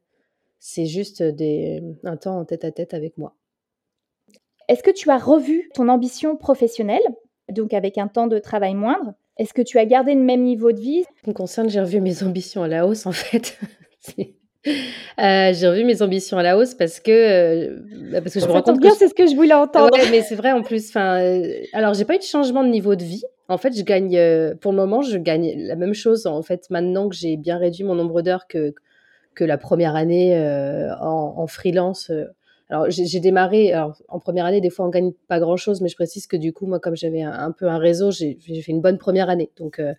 c'est 0.59 0.87
juste 0.87 1.23
des, 1.23 1.83
un 2.05 2.17
temps 2.17 2.39
en 2.39 2.47
tête 2.47 2.65
à 2.65 2.71
tête 2.73 2.95
avec 2.95 3.19
moi. 3.19 3.37
Est-ce 4.69 4.83
que 4.83 4.91
tu 4.91 5.11
as 5.11 5.19
revu 5.19 5.69
ton 5.75 5.91
ambition 5.91 6.39
professionnelle? 6.39 7.03
Donc 7.53 7.75
avec 7.75 7.99
un 7.99 8.09
temps 8.09 8.27
de 8.27 8.39
travail 8.39 8.75
moindre. 8.75 9.15
Est-ce 9.37 9.55
que 9.55 9.63
tu 9.63 9.79
as 9.79 9.87
gardé 9.87 10.15
le 10.15 10.21
même 10.21 10.43
niveau 10.43 10.73
de 10.73 10.79
vie? 10.79 11.01
En 11.01 11.17
ce 11.17 11.23
qui 11.23 11.31
me 11.31 11.35
concerne, 11.35 11.71
j'ai 11.71 11.81
revu 11.81 12.01
mes 12.01 12.23
ambitions 12.23 12.63
à 12.63 12.69
la 12.69 12.87
hausse 12.87 13.07
en 13.07 13.13
fait. 13.13 13.59
Euh, 14.67 15.55
j'ai 15.55 15.69
revu 15.69 15.85
mes 15.85 16.03
ambitions 16.03 16.37
à 16.37 16.43
la 16.43 16.59
hausse 16.59 16.75
parce 16.75 17.01
que 17.01 17.11
euh, 17.11 18.21
parce 18.21 18.35
que 18.35 18.41
je 18.41 18.47
me 18.47 18.53
rends 18.53 18.61
compte 18.61 18.81
bien, 18.81 18.91
c'est 18.91 19.09
ce 19.09 19.15
que 19.15 19.27
je 19.27 19.35
voulais 19.35 19.55
entendre. 19.55 19.97
mais 20.11 20.21
c'est 20.21 20.35
vrai 20.35 20.53
en 20.53 20.61
plus. 20.63 20.91
Enfin, 20.91 21.19
euh, 21.19 21.63
alors 21.73 21.95
j'ai 21.95 22.05
pas 22.05 22.15
eu 22.15 22.19
de 22.19 22.25
changement 22.25 22.63
de 22.63 22.69
niveau 22.69 22.95
de 22.95 23.03
vie. 23.03 23.23
En 23.49 23.57
fait, 23.57 23.75
je 23.75 23.83
gagne 23.83 24.55
pour 24.57 24.73
le 24.73 24.77
moment, 24.77 25.01
je 25.01 25.17
gagne 25.17 25.55
la 25.57 25.77
même 25.77 25.95
chose. 25.95 26.27
En 26.27 26.43
fait, 26.43 26.69
maintenant 26.69 27.09
que 27.09 27.17
j'ai 27.17 27.39
bien 27.39 27.57
réduit 27.57 27.85
mon 27.85 27.95
nombre 27.95 28.21
d'heures 28.21 28.47
que 28.47 28.75
que 29.35 29.45
la 29.45 29.57
première 29.57 29.97
année 29.97 30.39
en, 31.01 31.35
en, 31.39 31.47
freelance 31.47 32.13
alors, 32.71 32.89
j'ai 32.89 33.19
démarré, 33.19 33.73
alors, 33.73 33.97
en 34.09 34.21
première 34.21 34.45
année, 34.45 34.61
des 34.61 34.71
fois, 34.71 34.87
on 34.87 34.91
gagne 34.91 35.13
pas 35.27 35.41
grand 35.41 35.57
chose, 35.57 35.81
mais 35.81 35.89
je 35.89 35.97
précise 35.97 36.29
que 36.29 36.37
du 36.37 36.53
coup, 36.53 36.67
moi, 36.67 36.79
comme 36.79 36.95
j'avais 36.95 37.21
un, 37.21 37.51
peu 37.51 37.67
un 37.67 37.79
réseau, 37.79 38.13
j'ai 38.13 38.39
fait 38.39 38.71
une 38.71 38.81
bonne 38.81 38.97
première 38.97 39.29
année. 39.29 39.51
Donc, 39.57 39.81
euh, 39.81 39.93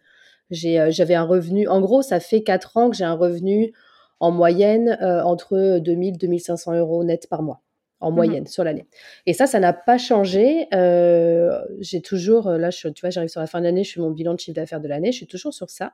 euh, 0.53 0.87
j'avais 0.89 1.15
un 1.15 1.25
revenu, 1.25 1.67
en 1.67 1.81
gros, 1.81 2.01
ça 2.01 2.21
fait 2.21 2.43
quatre 2.43 2.77
ans 2.77 2.89
que 2.89 2.95
j'ai 2.95 3.03
un 3.03 3.15
revenu 3.15 3.73
en 4.21 4.31
moyenne 4.31 4.97
euh, 5.01 5.21
entre 5.23 5.79
2000 5.79 6.17
2500 6.17 6.75
euros 6.75 7.03
net 7.03 7.27
par 7.29 7.41
mois 7.41 7.61
en 7.99 8.09
mmh 8.11 8.15
moyenne 8.15 8.47
sur 8.47 8.63
l'année. 8.63 8.87
Et 9.25 9.33
ça, 9.33 9.47
ça 9.47 9.59
n'a 9.59 9.73
pas 9.73 9.97
changé. 9.99 10.67
j'ai 10.71 12.01
toujours, 12.01 12.49
là, 12.49 12.69
je, 12.71 12.87
tu 12.87 13.01
vois, 13.01 13.09
j'arrive 13.11 13.29
sur 13.29 13.41
la 13.41 13.47
fin 13.47 13.59
de 13.59 13.65
l'année, 13.65 13.83
je 13.83 13.93
fais 13.93 13.99
mon 13.99 14.09
bilan 14.09 14.33
de 14.33 14.39
chiffre 14.39 14.55
d'affaires 14.55 14.79
de 14.79 14.87
l'année, 14.87 15.11
je 15.11 15.17
suis 15.17 15.27
toujours 15.27 15.53
sur 15.53 15.69
ça. 15.69 15.93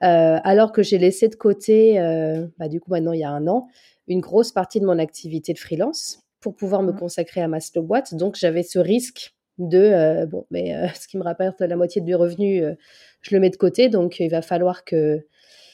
alors 0.00 0.72
que 0.72 0.82
j'ai 0.82 0.98
laissé 0.98 1.28
de 1.28 1.36
côté, 1.36 1.94
bah, 2.58 2.66
du 2.66 2.80
coup, 2.80 2.90
maintenant, 2.90 3.12
il 3.12 3.20
y 3.20 3.24
a 3.24 3.30
un 3.30 3.46
an, 3.46 3.68
une 4.08 4.20
grosse 4.20 4.52
partie 4.52 4.80
de 4.80 4.86
mon 4.86 4.98
activité 4.98 5.52
de 5.52 5.58
freelance 5.58 6.20
pour 6.40 6.54
pouvoir 6.54 6.82
me 6.82 6.92
mmh. 6.92 6.98
consacrer 6.98 7.40
à 7.40 7.48
ma 7.48 7.60
slow 7.60 7.82
boîte. 7.82 8.14
Donc, 8.14 8.36
j'avais 8.36 8.62
ce 8.62 8.78
risque 8.78 9.34
de, 9.58 9.78
euh, 9.78 10.26
bon, 10.26 10.46
mais 10.50 10.74
euh, 10.74 10.86
ce 10.94 11.08
qui 11.08 11.18
me 11.18 11.22
rapporte 11.22 11.60
la 11.60 11.76
moitié 11.76 12.00
de 12.00 12.06
mes 12.06 12.14
revenus, 12.14 12.62
euh, 12.62 12.74
je 13.22 13.34
le 13.34 13.40
mets 13.40 13.50
de 13.50 13.56
côté. 13.56 13.88
Donc, 13.88 14.20
il 14.20 14.30
va 14.30 14.42
falloir 14.42 14.84
que. 14.84 15.20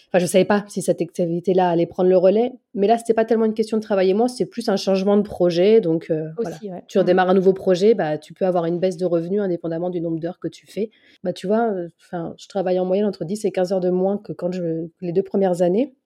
Enfin, 0.08 0.20
je 0.20 0.26
ne 0.26 0.28
savais 0.28 0.44
pas 0.44 0.64
si 0.68 0.80
cette 0.80 1.02
activité-là 1.02 1.70
allait 1.70 1.86
prendre 1.86 2.08
le 2.08 2.16
relais. 2.16 2.52
Mais 2.72 2.86
là, 2.86 2.96
ce 2.98 3.02
n'était 3.02 3.14
pas 3.14 3.24
tellement 3.24 3.46
une 3.46 3.54
question 3.54 3.78
de 3.78 3.82
travailler 3.82 4.14
moi, 4.14 4.28
c'était 4.28 4.48
plus 4.48 4.68
un 4.68 4.76
changement 4.76 5.16
de 5.16 5.22
projet. 5.22 5.80
Donc, 5.80 6.06
voilà. 6.08 6.56
tu 6.86 6.98
mmh. 6.98 7.00
redémarres 7.00 7.30
un 7.30 7.34
nouveau 7.34 7.52
projet, 7.52 7.94
bah, 7.94 8.16
tu 8.16 8.32
peux 8.32 8.46
avoir 8.46 8.66
une 8.66 8.78
baisse 8.78 8.96
de 8.96 9.06
revenus 9.06 9.40
indépendamment 9.40 9.90
du 9.90 10.00
nombre 10.00 10.20
d'heures 10.20 10.38
que 10.38 10.46
tu 10.46 10.68
fais. 10.68 10.92
Bah, 11.24 11.32
tu 11.32 11.48
vois, 11.48 11.68
enfin, 12.00 12.32
je 12.38 12.46
travaille 12.46 12.78
en 12.78 12.84
moyenne 12.84 13.06
entre 13.06 13.24
10 13.24 13.44
et 13.44 13.50
15 13.50 13.72
heures 13.72 13.80
de 13.80 13.90
moins 13.90 14.18
que 14.18 14.32
quand 14.32 14.52
je, 14.52 14.86
les 15.00 15.12
deux 15.12 15.24
premières 15.24 15.62
années. 15.62 15.96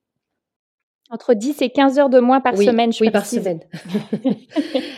Entre 1.11 1.33
10 1.33 1.61
et 1.63 1.71
15 1.71 1.97
heures 1.97 2.09
de 2.09 2.19
moins 2.19 2.39
par 2.39 2.55
semaine, 2.55 2.93
je 2.93 3.03
Oui, 3.03 3.11
par 3.11 3.25
semaine. 3.25 3.59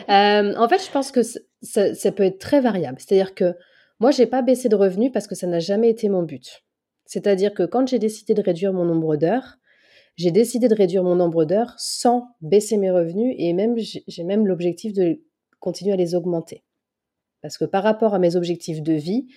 Euh, 0.09 0.55
en 0.57 0.67
fait, 0.67 0.83
je 0.83 0.91
pense 0.91 1.09
que 1.09 1.21
ça, 1.21 2.11
peut 2.11 2.23
être 2.23 2.39
très 2.39 2.59
variable. 2.59 2.97
C'est-à-dire 2.99 3.33
que 3.33 3.55
moi, 4.01 4.11
j'ai 4.11 4.25
pas 4.25 4.41
baissé 4.41 4.67
de 4.67 4.75
revenus 4.75 5.09
parce 5.13 5.25
que 5.25 5.35
ça 5.35 5.47
n'a 5.47 5.59
jamais 5.59 5.89
été 5.89 6.09
mon 6.09 6.23
but. 6.23 6.65
C'est-à-dire 7.05 7.53
que 7.53 7.63
quand 7.63 7.87
j'ai 7.87 7.99
décidé 7.99 8.33
de 8.33 8.41
réduire 8.41 8.73
mon 8.73 8.83
nombre 8.83 9.15
d'heures, 9.15 9.57
j'ai 10.17 10.31
décidé 10.31 10.67
de 10.67 10.75
réduire 10.75 11.03
mon 11.03 11.15
nombre 11.15 11.45
d'heures 11.45 11.75
sans 11.77 12.27
baisser 12.41 12.75
mes 12.75 12.91
revenus 12.91 13.35
et 13.37 13.53
même 13.53 13.75
j'ai 13.77 14.23
même 14.25 14.47
l'objectif 14.47 14.91
de 14.91 15.21
continuer 15.59 15.93
à 15.93 15.97
les 15.97 16.13
augmenter. 16.13 16.65
Parce 17.41 17.57
que 17.57 17.65
par 17.65 17.83
rapport 17.83 18.13
à 18.13 18.19
mes 18.19 18.35
objectifs 18.35 18.81
de 18.81 18.93
vie, 18.93 19.27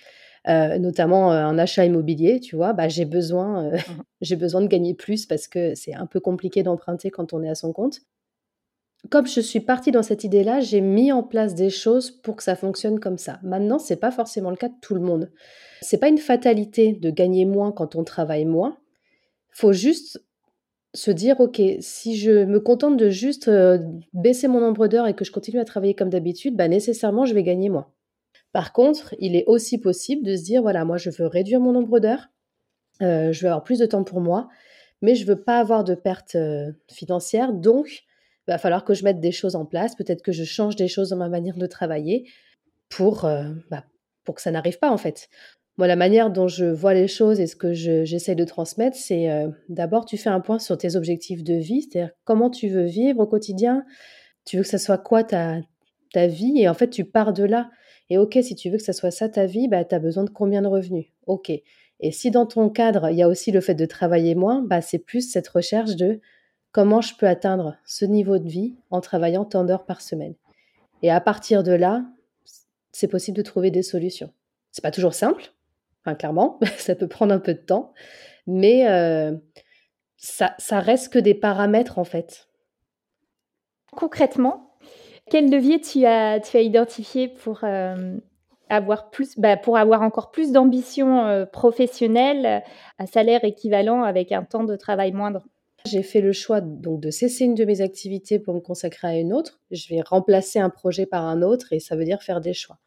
euh, 0.47 0.77
notamment 0.77 1.31
euh, 1.31 1.43
un 1.43 1.57
achat 1.57 1.85
immobilier, 1.85 2.39
tu 2.39 2.55
vois, 2.55 2.73
bah, 2.73 2.87
j'ai 2.87 3.05
besoin, 3.05 3.65
euh, 3.65 3.77
mmh 3.77 4.01
j'ai 4.21 4.35
besoin 4.35 4.61
de 4.61 4.67
gagner 4.67 4.93
plus 4.93 5.25
parce 5.25 5.47
que 5.47 5.73
c'est 5.73 5.93
un 5.93 6.05
peu 6.05 6.19
compliqué 6.19 6.61
d'emprunter 6.61 7.09
quand 7.09 7.33
on 7.33 7.41
est 7.41 7.49
à 7.49 7.55
son 7.55 7.73
compte. 7.73 8.01
comme 9.09 9.27
je 9.27 9.41
suis 9.41 9.59
partie 9.59 9.91
dans 9.91 10.03
cette 10.03 10.23
idée-là, 10.23 10.59
j'ai 10.59 10.81
mis 10.81 11.11
en 11.11 11.23
place 11.23 11.55
des 11.55 11.69
choses 11.69 12.11
pour 12.11 12.35
que 12.35 12.43
ça 12.43 12.55
fonctionne 12.55 12.99
comme 12.99 13.17
ça. 13.17 13.39
Maintenant, 13.43 13.79
c'est 13.79 13.97
pas 13.97 14.11
forcément 14.11 14.51
le 14.51 14.55
cas 14.55 14.69
de 14.69 14.75
tout 14.81 14.95
le 14.95 15.01
monde. 15.01 15.31
C'est 15.81 15.99
pas 15.99 16.09
une 16.09 16.17
fatalité 16.17 16.93
de 16.93 17.09
gagner 17.09 17.45
moins 17.45 17.71
quand 17.71 17.95
on 17.95 18.03
travaille 18.03 18.45
moins. 18.45 18.77
Faut 19.51 19.73
juste 19.73 20.23
se 20.93 21.11
dire, 21.11 21.39
OK, 21.39 21.61
si 21.79 22.17
je 22.17 22.45
me 22.45 22.59
contente 22.59 22.97
de 22.97 23.09
juste 23.09 23.49
baisser 24.13 24.47
mon 24.47 24.59
nombre 24.59 24.87
d'heures 24.87 25.07
et 25.07 25.13
que 25.13 25.25
je 25.25 25.31
continue 25.31 25.59
à 25.59 25.65
travailler 25.65 25.93
comme 25.93 26.09
d'habitude, 26.09 26.55
bah, 26.55 26.67
nécessairement, 26.67 27.25
je 27.25 27.33
vais 27.33 27.43
gagner 27.43 27.69
moins. 27.69 27.87
Par 28.55 28.71
contre, 28.71 29.13
il 29.19 29.35
est 29.35 29.43
aussi 29.47 29.77
possible 29.77 30.23
de 30.23 30.37
se 30.37 30.43
dire, 30.43 30.61
voilà, 30.61 30.85
moi, 30.85 30.95
je 30.95 31.09
veux 31.09 31.27
réduire 31.27 31.59
mon 31.59 31.73
nombre 31.73 31.99
d'heures, 31.99 32.29
euh, 33.01 33.33
je 33.33 33.41
veux 33.41 33.47
avoir 33.47 33.65
plus 33.65 33.79
de 33.79 33.85
temps 33.85 34.05
pour 34.05 34.21
moi, 34.21 34.47
mais 35.01 35.15
je 35.15 35.25
veux 35.25 35.41
pas 35.41 35.59
avoir 35.59 35.83
de 35.83 35.93
pertes 35.93 36.35
euh, 36.35 36.71
financières, 36.89 37.51
donc 37.51 38.03
il 38.47 38.51
va 38.51 38.57
falloir 38.57 38.85
que 38.85 38.93
je 38.93 39.03
mette 39.03 39.19
des 39.19 39.33
choses 39.33 39.57
en 39.57 39.65
place, 39.65 39.95
peut-être 39.95 40.21
que 40.21 40.31
je 40.31 40.45
change 40.45 40.77
des 40.77 40.87
choses 40.87 41.09
dans 41.09 41.17
ma 41.17 41.27
manière 41.27 41.57
de 41.57 41.65
travailler 41.65 42.29
pour, 42.87 43.27
bah, 43.69 43.83
pour 44.23 44.35
que 44.35 44.41
ça 44.41 44.51
n'arrive 44.51 44.79
pas 44.79 44.89
en 44.89 44.97
fait. 44.97 45.27
Moi, 45.77 45.87
la 45.87 45.97
manière 45.97 46.31
dont 46.31 46.47
je 46.47 46.63
vois 46.63 46.93
les 46.93 47.09
choses 47.09 47.41
et 47.41 47.47
ce 47.47 47.57
que 47.57 47.73
j'essaie 47.73 48.35
de 48.35 48.45
transmettre, 48.45 48.95
c'est 48.95 49.29
euh, 49.29 49.49
d'abord, 49.67 50.05
tu 50.05 50.15
fais 50.15 50.29
un 50.29 50.39
point 50.39 50.59
sur 50.59 50.77
tes 50.77 50.95
objectifs 50.95 51.43
de 51.43 51.55
vie, 51.55 51.81
c'est-à-dire 51.81 52.13
comment 52.23 52.49
tu 52.49 52.69
veux 52.69 52.85
vivre 52.85 53.19
au 53.19 53.27
quotidien, 53.27 53.83
tu 54.45 54.55
veux 54.55 54.63
que 54.63 54.69
ça 54.69 54.77
soit 54.77 54.97
quoi 54.97 55.25
ta, 55.25 55.57
ta 56.13 56.27
vie, 56.27 56.61
et 56.61 56.69
en 56.69 56.73
fait, 56.73 56.89
tu 56.89 57.03
pars 57.03 57.33
de 57.33 57.43
là. 57.43 57.69
Et 58.09 58.17
ok, 58.17 58.37
si 58.41 58.55
tu 58.55 58.69
veux 58.69 58.77
que 58.77 58.83
ça 58.83 58.93
soit 58.93 59.11
ça 59.11 59.29
ta 59.29 59.45
vie, 59.45 59.67
bah, 59.67 59.83
tu 59.83 59.95
as 59.95 59.99
besoin 59.99 60.23
de 60.23 60.29
combien 60.29 60.61
de 60.61 60.67
revenus? 60.67 61.07
Ok. 61.25 61.49
Et 61.49 62.11
si 62.11 62.29
dans 62.31 62.45
ton 62.45 62.69
cadre, 62.69 63.09
il 63.09 63.17
y 63.17 63.23
a 63.23 63.27
aussi 63.27 63.51
le 63.51 63.61
fait 63.61 63.75
de 63.75 63.85
travailler 63.85 64.35
moins, 64.35 64.61
bah, 64.61 64.81
c'est 64.81 64.99
plus 64.99 65.29
cette 65.29 65.47
recherche 65.47 65.95
de 65.95 66.19
comment 66.71 67.01
je 67.01 67.15
peux 67.15 67.27
atteindre 67.27 67.77
ce 67.85 68.05
niveau 68.05 68.37
de 68.37 68.47
vie 68.47 68.75
en 68.91 69.01
travaillant 69.01 69.45
tant 69.45 69.63
d'heures 69.63 69.85
par 69.85 70.01
semaine. 70.01 70.35
Et 71.01 71.09
à 71.09 71.21
partir 71.21 71.63
de 71.63 71.71
là, 71.71 72.05
c'est 72.91 73.07
possible 73.07 73.37
de 73.37 73.43
trouver 73.43 73.71
des 73.71 73.83
solutions. 73.83 74.31
C'est 74.71 74.83
pas 74.83 74.91
toujours 74.91 75.13
simple, 75.13 75.53
Enfin, 76.05 76.15
clairement, 76.15 76.59
ça 76.77 76.95
peut 76.95 77.07
prendre 77.07 77.33
un 77.33 77.39
peu 77.39 77.53
de 77.53 77.59
temps, 77.59 77.93
mais 78.45 78.87
euh, 78.87 79.35
ça, 80.17 80.55
ça 80.59 80.79
reste 80.79 81.11
que 81.11 81.19
des 81.19 81.33
paramètres 81.33 81.97
en 81.97 82.03
fait. 82.03 82.47
Concrètement, 83.91 84.64
quel 85.29 85.49
levier 85.49 85.81
tu 85.81 86.05
as, 86.05 86.39
tu 86.39 86.57
as 86.57 86.61
identifié 86.61 87.27
pour, 87.27 87.63
euh, 87.63 88.17
avoir, 88.69 89.09
plus, 89.09 89.37
bah, 89.37 89.57
pour 89.57 89.77
avoir 89.77 90.01
encore 90.01 90.31
plus 90.31 90.51
d'ambition 90.51 91.25
euh, 91.25 91.45
professionnelle 91.45 92.63
à 92.97 93.05
salaire 93.05 93.43
équivalent 93.43 94.03
avec 94.03 94.31
un 94.31 94.43
temps 94.43 94.63
de 94.63 94.75
travail 94.75 95.11
moindre? 95.11 95.45
J'ai 95.85 96.01
fait 96.01 96.21
le 96.21 96.31
choix 96.31 96.61
donc 96.61 96.99
de 96.99 97.11
cesser 97.11 97.45
une 97.45 97.53
de 97.53 97.63
mes 97.63 97.81
activités 97.81 98.39
pour 98.39 98.55
me 98.55 98.59
consacrer 98.59 99.07
à 99.07 99.19
une 99.19 99.33
autre. 99.33 99.59
Je 99.69 99.87
vais 99.89 100.01
remplacer 100.01 100.57
un 100.57 100.71
projet 100.71 101.05
par 101.05 101.25
un 101.25 101.43
autre 101.43 101.73
et 101.73 101.79
ça 101.79 101.95
veut 101.95 102.05
dire 102.05 102.23
faire 102.23 102.41
des 102.41 102.53
choix. 102.53 102.77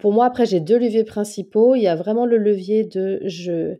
Pour 0.00 0.12
moi, 0.12 0.26
après, 0.26 0.46
j'ai 0.46 0.60
deux 0.60 0.78
leviers 0.78 1.04
principaux. 1.04 1.74
Il 1.74 1.82
y 1.82 1.88
a 1.88 1.96
vraiment 1.96 2.26
le 2.26 2.36
levier 2.36 2.84
de 2.84 3.20
je 3.24 3.76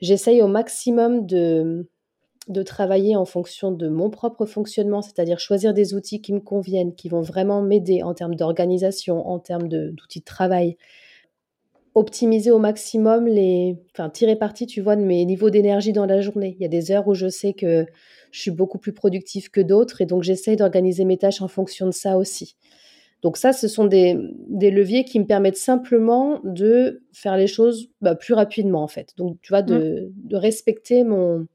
j'essaye 0.00 0.42
au 0.42 0.46
maximum 0.46 1.26
de 1.26 1.88
de 2.48 2.62
travailler 2.62 3.14
en 3.14 3.24
fonction 3.24 3.70
de 3.70 3.88
mon 3.88 4.10
propre 4.10 4.46
fonctionnement, 4.46 5.02
c'est-à-dire 5.02 5.38
choisir 5.38 5.74
des 5.74 5.94
outils 5.94 6.20
qui 6.20 6.32
me 6.32 6.40
conviennent, 6.40 6.94
qui 6.94 7.08
vont 7.08 7.20
vraiment 7.20 7.62
m'aider 7.62 8.02
en 8.02 8.14
termes 8.14 8.34
d'organisation, 8.34 9.28
en 9.28 9.38
termes 9.38 9.68
d'outils 9.68 10.20
de, 10.20 10.24
travail, 10.24 10.76
optimiser 11.94 12.50
au 12.50 12.58
maximum 12.58 13.26
les, 13.26 13.76
enfin 13.92 14.08
tirer 14.08 14.36
parti, 14.36 14.66
tu 14.66 14.80
vois, 14.80 14.96
de 14.96 15.02
mes 15.02 15.24
niveaux 15.24 15.50
d'énergie 15.50 15.92
dans 15.92 16.06
la 16.06 16.20
journée. 16.20 16.56
Il 16.58 16.62
y 16.62 16.66
a 16.66 16.68
des 16.68 16.90
heures 16.90 17.06
où 17.06 17.14
je 17.14 17.28
sais 17.28 17.52
que 17.52 17.86
je 18.30 18.40
suis 18.40 18.50
beaucoup 18.50 18.78
plus 18.78 18.92
productive 18.92 19.50
que 19.50 19.60
d'autres 19.60 20.00
et 20.00 20.06
donc 20.06 20.22
j'essaye 20.22 20.56
d'organiser 20.56 21.04
mes 21.04 21.18
tâches 21.18 21.42
en 21.42 21.48
fonction 21.48 21.86
de 21.86 21.92
ça 21.92 22.16
aussi. 22.16 22.56
Donc 23.22 23.36
ça, 23.36 23.52
ce 23.52 23.66
sont 23.66 23.86
des, 23.86 24.16
leviers 24.48 25.04
qui 25.04 25.18
me 25.18 25.26
permettent 25.26 25.56
simplement 25.56 26.40
de 26.44 27.02
faire 27.12 27.36
les 27.36 27.48
choses 27.48 27.88
bah, 28.00 28.14
plus 28.14 28.34
rapidement, 28.34 28.82
en 28.82 28.88
fait. 28.88 29.12
Donc, 29.16 29.38
tu 29.42 29.52
vois, 29.52 29.62
de, 29.62 30.12
mmh. 30.30 30.36
respecter 30.36 31.02
mon, 31.02 31.46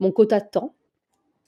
mon 0.00 0.12
quota 0.12 0.40
de 0.40 0.48
temps, 0.50 0.74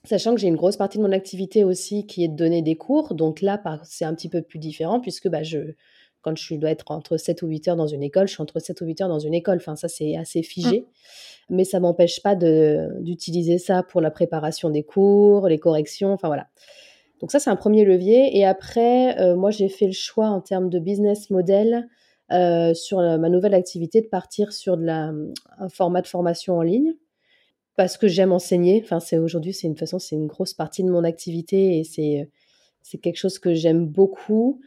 sachant 0.03 0.33
que 0.33 0.41
j'ai 0.41 0.47
une 0.47 0.55
grosse 0.55 0.77
partie 0.77 0.97
de 0.97 1.03
mon 1.03 1.11
activité 1.11 1.63
aussi 1.63 2.05
qui 2.05 2.23
est 2.23 2.27
de 2.27 2.35
donner 2.35 2.61
des 2.61 2.75
cours. 2.75 3.13
Donc 3.13 3.41
là, 3.41 3.61
c'est 3.83 4.05
un 4.05 4.13
petit 4.13 4.29
peu 4.29 4.41
plus 4.41 4.59
différent 4.59 4.99
puisque 4.99 5.27
bah, 5.29 5.43
je, 5.43 5.73
quand 6.21 6.35
je 6.37 6.55
dois 6.55 6.71
être 6.71 6.91
entre 6.91 7.17
7 7.17 7.41
ou 7.41 7.47
8 7.47 7.69
heures 7.69 7.75
dans 7.75 7.87
une 7.87 8.03
école, 8.03 8.27
je 8.27 8.33
suis 8.33 8.41
entre 8.41 8.59
7 8.59 8.81
ou 8.81 8.85
8 8.85 9.01
heures 9.01 9.09
dans 9.09 9.19
une 9.19 9.33
école. 9.33 9.57
Enfin, 9.57 9.75
ça, 9.75 9.87
c'est 9.87 10.15
assez 10.15 10.43
figé. 10.43 10.81
Mmh. 10.81 11.53
Mais 11.53 11.63
ça 11.65 11.77
ne 11.77 11.83
m'empêche 11.83 12.21
pas 12.21 12.35
d'utiliser 12.35 13.57
ça 13.57 13.83
pour 13.83 14.01
la 14.01 14.11
préparation 14.11 14.69
des 14.69 14.83
cours, 14.83 15.47
les 15.47 15.59
corrections. 15.59 16.13
Enfin, 16.13 16.27
voilà. 16.27 16.47
Donc 17.19 17.31
ça, 17.31 17.39
c'est 17.39 17.49
un 17.49 17.55
premier 17.55 17.85
levier. 17.85 18.37
Et 18.37 18.45
après, 18.45 19.19
euh, 19.19 19.35
moi, 19.35 19.51
j'ai 19.51 19.69
fait 19.69 19.87
le 19.87 19.91
choix 19.91 20.27
en 20.27 20.41
termes 20.41 20.69
de 20.69 20.79
business 20.79 21.29
model 21.29 21.87
euh, 22.31 22.73
sur 22.73 22.99
ma 22.99 23.29
nouvelle 23.29 23.53
activité 23.53 24.01
de 24.01 24.07
partir 24.07 24.53
sur 24.53 24.77
de 24.77 24.85
la, 24.85 25.11
un 25.57 25.69
format 25.69 26.01
de 26.01 26.07
formation 26.07 26.57
en 26.57 26.61
ligne 26.61 26.93
parce 27.81 27.97
que 27.97 28.07
j'aime 28.07 28.31
enseigner. 28.31 28.79
Enfin, 28.83 28.99
c'est 28.99 29.17
aujourd'hui, 29.17 29.53
c'est 29.53 29.65
une 29.65 29.75
façon, 29.75 29.97
c'est 29.97 30.15
une 30.15 30.27
grosse 30.27 30.53
partie 30.53 30.83
de 30.83 30.91
mon 30.91 31.03
activité 31.03 31.79
et 31.79 31.83
c'est 31.83 32.29
c'est 32.83 32.99
quelque 32.99 33.17
chose 33.17 33.39
que 33.39 33.55
j'aime 33.55 33.87
beaucoup. 33.87 34.61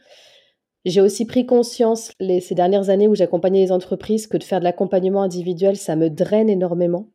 J'ai 0.83 0.99
aussi 0.99 1.25
pris 1.25 1.45
conscience 1.45 2.11
ces 2.19 2.55
dernières 2.55 2.89
années 2.89 3.07
où 3.07 3.15
j'accompagnais 3.15 3.61
les 3.61 3.71
entreprises 3.71 4.27
que 4.27 4.35
de 4.35 4.43
faire 4.43 4.59
de 4.59 4.65
l'accompagnement 4.65 5.21
individuel, 5.21 5.77
ça 5.77 5.95
me 5.95 6.09
draine 6.09 6.49
énormément. 6.49 7.09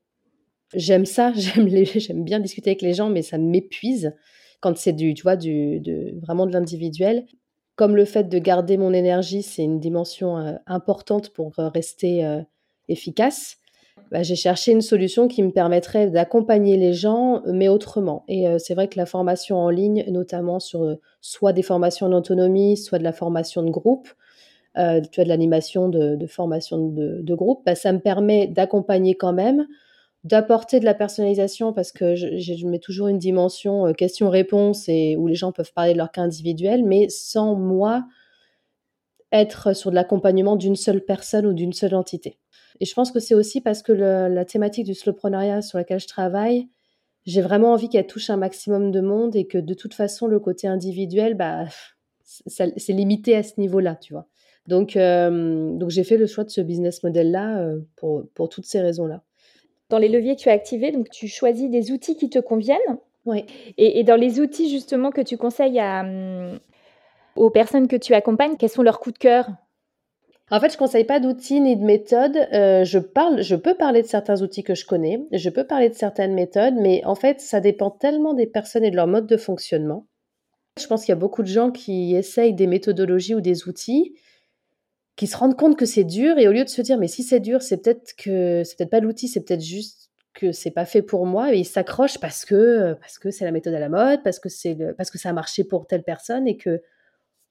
J'aime 0.74 1.04
ça, 1.04 1.32
j'aime 1.36 1.68
j'aime 1.68 2.24
bien 2.24 2.40
discuter 2.40 2.70
avec 2.70 2.80
les 2.80 2.94
gens, 2.94 3.10
mais 3.10 3.20
ça 3.20 3.36
m'épuise 3.36 4.14
quand 4.60 4.78
c'est 4.78 4.94
du, 4.94 5.12
tu 5.12 5.22
vois, 5.22 5.36
du, 5.36 5.80
de, 5.80 6.18
vraiment 6.22 6.46
de 6.46 6.52
l'individuel. 6.52 7.26
Comme 7.76 7.94
le 7.94 8.06
fait 8.06 8.24
de 8.24 8.38
garder 8.38 8.78
mon 8.78 8.94
énergie, 8.94 9.42
c'est 9.42 9.64
une 9.64 9.80
dimension 9.80 10.38
euh, 10.38 10.54
importante 10.66 11.30
pour 11.30 11.58
euh, 11.58 11.68
rester 11.68 12.24
euh, 12.24 12.40
efficace. 12.88 13.59
Bah, 14.10 14.22
j'ai 14.22 14.36
cherché 14.36 14.72
une 14.72 14.80
solution 14.80 15.28
qui 15.28 15.42
me 15.42 15.50
permettrait 15.50 16.10
d'accompagner 16.10 16.76
les 16.76 16.92
gens, 16.92 17.42
mais 17.46 17.68
autrement. 17.68 18.24
Et 18.28 18.46
c'est 18.58 18.74
vrai 18.74 18.88
que 18.88 18.96
la 18.96 19.06
formation 19.06 19.56
en 19.58 19.70
ligne, 19.70 20.04
notamment 20.08 20.58
sur 20.60 20.96
soit 21.20 21.52
des 21.52 21.62
formations 21.62 22.06
en 22.06 22.12
autonomie, 22.12 22.76
soit 22.76 22.98
de 22.98 23.04
la 23.04 23.12
formation 23.12 23.62
de 23.62 23.70
groupe, 23.70 24.08
tu 24.74 24.80
as 24.80 25.00
de 25.00 25.28
l'animation 25.28 25.88
de, 25.88 26.26
formation 26.26 26.88
de, 26.88 27.34
groupe, 27.34 27.62
bah, 27.64 27.74
ça 27.74 27.92
me 27.92 28.00
permet 28.00 28.46
d'accompagner 28.46 29.14
quand 29.14 29.32
même, 29.32 29.66
d'apporter 30.24 30.80
de 30.80 30.84
la 30.84 30.94
personnalisation 30.94 31.72
parce 31.72 31.92
que 31.92 32.14
je, 32.14 32.66
mets 32.66 32.78
toujours 32.78 33.08
une 33.08 33.18
dimension 33.18 33.86
euh, 33.86 33.92
question-réponse 33.92 34.88
et 34.88 35.16
où 35.16 35.26
les 35.26 35.34
gens 35.34 35.52
peuvent 35.52 35.72
parler 35.72 35.92
de 35.92 35.98
leur 35.98 36.12
cas 36.12 36.22
individuel, 36.22 36.84
mais 36.84 37.08
sans 37.08 37.54
moi 37.54 38.04
être 39.32 39.74
sur 39.74 39.90
de 39.90 39.94
l'accompagnement 39.94 40.56
d'une 40.56 40.76
seule 40.76 41.02
personne 41.02 41.46
ou 41.46 41.52
d'une 41.54 41.72
seule 41.72 41.94
entité. 41.94 42.38
Et 42.80 42.86
je 42.86 42.94
pense 42.94 43.10
que 43.12 43.20
c'est 43.20 43.34
aussi 43.34 43.60
parce 43.60 43.82
que 43.82 43.92
la 43.92 44.44
thématique 44.44 44.86
du 44.86 44.94
slowpreneuriat 44.94 45.62
sur 45.62 45.78
laquelle 45.78 46.00
je 46.00 46.08
travaille, 46.08 46.68
j'ai 47.26 47.42
vraiment 47.42 47.72
envie 47.72 47.88
qu'elle 47.88 48.06
touche 48.06 48.30
un 48.30 48.36
maximum 48.36 48.90
de 48.90 49.00
monde 49.00 49.36
et 49.36 49.46
que 49.46 49.58
de 49.58 49.74
toute 49.74 49.94
façon, 49.94 50.26
le 50.26 50.40
côté 50.40 50.66
individuel, 50.66 51.34
bah, 51.34 51.66
c'est 52.24 52.92
limité 52.92 53.36
à 53.36 53.42
ce 53.42 53.60
niveau-là, 53.60 53.96
tu 53.96 54.14
vois. 54.14 54.26
Donc, 54.66 54.96
euh, 54.96 55.72
donc 55.74 55.90
j'ai 55.90 56.04
fait 56.04 56.16
le 56.16 56.26
choix 56.26 56.44
de 56.44 56.50
ce 56.50 56.60
business 56.60 57.02
model-là 57.02 57.60
euh, 57.60 57.80
pour, 57.96 58.24
pour 58.34 58.48
toutes 58.48 58.66
ces 58.66 58.80
raisons-là 58.80 59.22
dans 59.90 59.98
les 59.98 60.08
leviers 60.08 60.36
que 60.36 60.40
tu 60.40 60.48
as 60.48 60.52
activés, 60.52 60.92
donc 60.92 61.10
tu 61.10 61.28
choisis 61.28 61.68
des 61.68 61.92
outils 61.92 62.16
qui 62.16 62.30
te 62.30 62.38
conviennent. 62.38 62.78
Oui. 63.26 63.44
Et, 63.76 64.02
dans 64.04 64.16
les 64.16 64.40
outils 64.40 64.70
justement 64.70 65.10
que 65.10 65.20
tu 65.20 65.36
conseilles 65.36 65.78
à, 65.78 66.00
hum, 66.00 66.58
aux 67.36 67.50
personnes 67.50 67.88
que 67.88 67.96
tu 67.96 68.14
accompagnes, 68.14 68.56
quels 68.56 68.70
sont 68.70 68.82
leurs 68.82 69.00
coups 69.00 69.14
de 69.14 69.18
cœur? 69.18 69.50
En 70.50 70.60
fait, 70.60 70.72
je 70.72 70.76
conseille 70.76 71.04
pas 71.04 71.20
d'outils 71.20 71.60
ni 71.60 71.76
de 71.76 71.84
méthodes. 71.84 72.36
Euh, 72.52 72.84
je 72.84 72.98
parle, 72.98 73.42
je 73.42 73.54
peux 73.54 73.74
parler 73.74 74.02
de 74.02 74.08
certains 74.08 74.42
outils 74.42 74.64
que 74.64 74.74
je 74.74 74.84
connais, 74.84 75.20
je 75.32 75.48
peux 75.48 75.64
parler 75.64 75.88
de 75.88 75.94
certaines 75.94 76.34
méthodes, 76.34 76.74
mais 76.74 77.04
en 77.04 77.14
fait, 77.14 77.40
ça 77.40 77.60
dépend 77.60 77.90
tellement 77.90 78.34
des 78.34 78.46
personnes 78.46 78.84
et 78.84 78.90
de 78.90 78.96
leur 78.96 79.06
mode 79.06 79.26
de 79.26 79.36
fonctionnement. 79.36 80.06
Je 80.78 80.86
pense 80.86 81.04
qu'il 81.04 81.10
y 81.10 81.12
a 81.12 81.16
beaucoup 81.16 81.42
de 81.42 81.48
gens 81.48 81.70
qui 81.70 82.16
essayent 82.16 82.54
des 82.54 82.66
méthodologies 82.66 83.34
ou 83.34 83.40
des 83.40 83.68
outils, 83.68 84.14
qui 85.16 85.26
se 85.26 85.36
rendent 85.36 85.56
compte 85.56 85.76
que 85.76 85.86
c'est 85.86 86.04
dur 86.04 86.38
et 86.38 86.48
au 86.48 86.52
lieu 86.52 86.64
de 86.64 86.68
se 86.68 86.80
dire 86.82 86.98
mais 86.98 87.08
si 87.08 87.22
c'est 87.22 87.40
dur, 87.40 87.62
c'est 87.62 87.82
peut-être 87.82 88.14
que 88.16 88.62
c'est 88.64 88.76
peut-être 88.76 88.90
pas 88.90 89.00
l'outil, 89.00 89.28
c'est 89.28 89.40
peut-être 89.40 89.60
juste 89.60 90.10
que 90.32 90.52
c'est 90.52 90.70
pas 90.70 90.86
fait 90.86 91.02
pour 91.02 91.26
moi 91.26 91.52
et 91.52 91.58
ils 91.58 91.64
s'accrochent 91.64 92.18
parce 92.18 92.44
que 92.44 92.94
parce 92.94 93.18
que 93.18 93.30
c'est 93.30 93.44
la 93.44 93.50
méthode 93.52 93.74
à 93.74 93.80
la 93.80 93.88
mode, 93.88 94.22
parce 94.22 94.38
que 94.38 94.48
c'est 94.48 94.76
parce 94.96 95.10
que 95.10 95.18
ça 95.18 95.28
a 95.28 95.32
marché 95.32 95.62
pour 95.62 95.86
telle 95.86 96.02
personne 96.02 96.48
et 96.48 96.56
que 96.56 96.80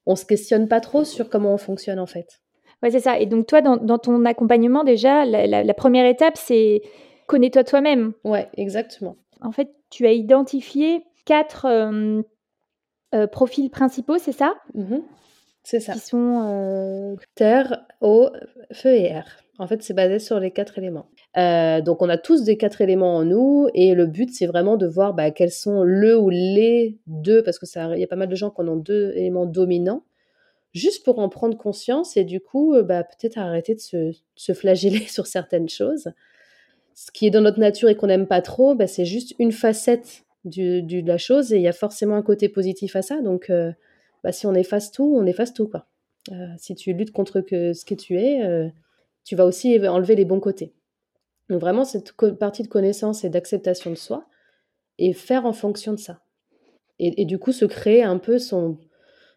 on 0.06 0.16
se 0.16 0.24
questionne 0.24 0.66
pas 0.66 0.80
trop 0.80 1.04
sur 1.04 1.30
comment 1.30 1.54
on 1.54 1.58
fonctionne 1.58 1.98
en 1.98 2.06
fait. 2.06 2.40
Ouais, 2.82 2.90
c'est 2.90 3.00
ça. 3.00 3.18
Et 3.18 3.26
donc 3.26 3.46
toi 3.46 3.60
dans, 3.60 3.98
ton 3.98 4.24
accompagnement 4.24 4.84
déjà, 4.84 5.24
la, 5.24 5.74
première 5.74 6.06
étape 6.06 6.36
c'est 6.36 6.82
connais-toi 7.26 7.64
toi-même. 7.64 8.12
Ouais, 8.24 8.48
exactement. 8.56 9.16
En 9.40 9.52
fait, 9.52 9.70
tu 9.90 10.06
as 10.06 10.12
identifié 10.12 11.04
quatre 11.24 11.66
euh, 11.66 12.22
euh, 13.14 13.26
profils 13.26 13.70
principaux, 13.70 14.18
c'est 14.18 14.32
ça? 14.32 14.54
Mmh 14.74 14.98
C'est 15.64 15.80
ça. 15.80 15.92
qui 15.94 15.98
sont 15.98 16.44
euh, 16.46 17.16
Terre, 17.34 17.86
eau, 18.00 18.28
feu 18.72 18.90
et 18.90 19.06
air. 19.06 19.24
En 19.58 19.66
fait, 19.66 19.82
c'est 19.82 19.94
basé 19.94 20.18
sur 20.18 20.40
les 20.40 20.52
quatre 20.52 20.78
éléments. 20.78 21.06
Euh, 21.36 21.82
donc, 21.82 22.02
on 22.02 22.08
a 22.08 22.16
tous 22.16 22.44
des 22.44 22.56
quatre 22.56 22.80
éléments 22.80 23.16
en 23.16 23.24
nous, 23.24 23.68
et 23.74 23.94
le 23.94 24.06
but, 24.06 24.30
c'est 24.32 24.46
vraiment 24.46 24.76
de 24.76 24.86
voir 24.86 25.12
bah, 25.12 25.30
quels 25.32 25.50
sont 25.50 25.82
le 25.82 26.16
ou 26.16 26.30
les 26.30 26.98
deux, 27.06 27.42
parce 27.42 27.58
que 27.58 27.66
ça, 27.66 27.94
il 27.94 28.00
y 28.00 28.04
a 28.04 28.06
pas 28.06 28.16
mal 28.16 28.28
de 28.28 28.34
gens 28.34 28.50
qui 28.50 28.60
en 28.62 28.68
ont 28.68 28.76
deux 28.76 29.12
éléments 29.16 29.44
dominants, 29.44 30.02
juste 30.72 31.04
pour 31.04 31.18
en 31.18 31.28
prendre 31.28 31.56
conscience 31.56 32.16
et 32.16 32.24
du 32.24 32.40
coup, 32.40 32.74
euh, 32.74 32.82
bah, 32.82 33.02
peut-être 33.04 33.38
arrêter 33.38 33.74
de 33.74 33.80
se, 33.80 34.12
se 34.36 34.52
flageller 34.52 35.00
sur 35.08 35.26
certaines 35.26 35.68
choses. 35.68 36.10
Ce 36.94 37.10
qui 37.12 37.26
est 37.26 37.30
dans 37.30 37.40
notre 37.40 37.58
nature 37.60 37.88
et 37.88 37.96
qu'on 37.96 38.08
n'aime 38.08 38.26
pas 38.26 38.42
trop, 38.42 38.74
bah, 38.74 38.86
c'est 38.86 39.04
juste 39.04 39.34
une 39.38 39.52
facette 39.52 40.24
du, 40.44 40.82
du- 40.82 41.02
de 41.02 41.08
la 41.08 41.18
chose, 41.18 41.52
et 41.52 41.56
il 41.56 41.62
y 41.62 41.68
a 41.68 41.72
forcément 41.72 42.16
un 42.16 42.22
côté 42.22 42.48
positif 42.48 42.96
à 42.96 43.02
ça. 43.02 43.20
Donc, 43.20 43.50
euh, 43.50 43.72
bah, 44.24 44.32
si 44.32 44.46
on 44.46 44.54
efface 44.54 44.90
tout, 44.92 45.14
on 45.16 45.26
efface 45.26 45.52
tout, 45.54 45.68
quoi. 45.68 45.86
Euh, 46.32 46.46
si 46.58 46.74
tu 46.74 46.92
luttes 46.92 47.12
contre 47.12 47.40
que, 47.40 47.72
ce 47.72 47.84
que 47.84 47.94
tu 47.94 48.18
es, 48.18 48.70
tu 49.24 49.36
vas 49.36 49.46
aussi 49.46 49.78
enlever 49.86 50.16
les 50.16 50.24
bons 50.26 50.40
côtés. 50.40 50.74
Donc 51.48 51.60
vraiment, 51.60 51.84
cette 51.84 52.12
partie 52.38 52.62
de 52.62 52.68
connaissance 52.68 53.24
et 53.24 53.30
d'acceptation 53.30 53.90
de 53.90 53.96
soi, 53.96 54.26
et 54.98 55.12
faire 55.14 55.46
en 55.46 55.52
fonction 55.52 55.92
de 55.92 55.98
ça. 55.98 56.20
Et, 56.98 57.22
et 57.22 57.24
du 57.24 57.38
coup, 57.38 57.52
se 57.52 57.64
créer 57.64 58.02
un 58.02 58.18
peu 58.18 58.38
son, 58.38 58.78